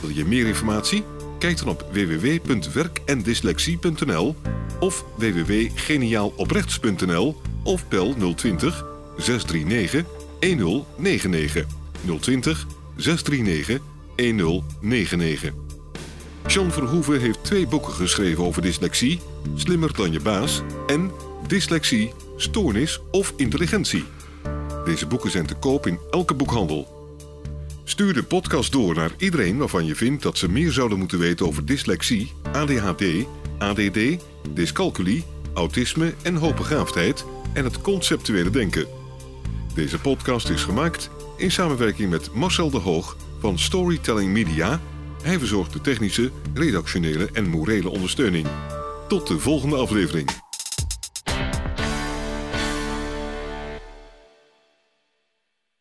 Wil 0.00 0.10
je 0.10 0.24
meer 0.24 0.46
informatie? 0.46 1.04
Kijk 1.38 1.58
dan 1.58 1.68
op 1.68 1.86
www.werkendyslexie.nl 1.92 4.36
of 4.80 5.04
www.geniaaloprechts.nl 5.16 7.40
of 7.62 7.88
bel 7.88 8.14
020 8.34 8.84
639 9.16 10.04
1099 10.38 11.66
020 12.20 12.66
639 12.96 13.80
1099. 14.16 15.52
John 16.46 16.70
Verhoeven 16.70 17.20
heeft 17.20 17.44
twee 17.44 17.66
boeken 17.66 17.92
geschreven 17.92 18.44
over 18.44 18.62
dyslexie: 18.62 19.20
Slimmer 19.54 19.94
dan 19.94 20.12
je 20.12 20.20
baas 20.20 20.62
en 20.86 21.10
Dyslexie, 21.46 22.12
Stoornis 22.36 23.00
of 23.10 23.32
Intelligentie. 23.36 24.04
Deze 24.84 25.06
boeken 25.06 25.30
zijn 25.30 25.46
te 25.46 25.54
koop 25.54 25.86
in 25.86 25.98
elke 26.10 26.34
boekhandel. 26.34 26.95
Stuur 27.88 28.14
de 28.14 28.22
podcast 28.22 28.72
door 28.72 28.94
naar 28.94 29.10
iedereen 29.18 29.58
waarvan 29.58 29.86
je 29.86 29.94
vindt 29.94 30.22
dat 30.22 30.38
ze 30.38 30.50
meer 30.50 30.72
zouden 30.72 30.98
moeten 30.98 31.18
weten 31.18 31.46
over 31.46 31.66
dyslexie, 31.66 32.32
ADHD, 32.52 33.04
ADD, 33.58 33.98
dyscalculie, 34.54 35.24
autisme 35.54 36.14
en 36.22 36.36
hoogbegaafdheid 36.36 37.24
en 37.52 37.64
het 37.64 37.80
conceptuele 37.80 38.50
denken. 38.50 38.86
Deze 39.74 40.00
podcast 40.00 40.48
is 40.48 40.62
gemaakt 40.62 41.10
in 41.36 41.50
samenwerking 41.50 42.10
met 42.10 42.34
Marcel 42.34 42.70
de 42.70 42.78
Hoog 42.78 43.16
van 43.40 43.58
Storytelling 43.58 44.32
Media. 44.32 44.80
Hij 45.22 45.38
verzorgt 45.38 45.72
de 45.72 45.80
technische, 45.80 46.30
redactionele 46.54 47.28
en 47.32 47.48
morele 47.48 47.88
ondersteuning. 47.88 48.46
Tot 49.08 49.26
de 49.26 49.38
volgende 49.38 49.76
aflevering. 49.76 50.45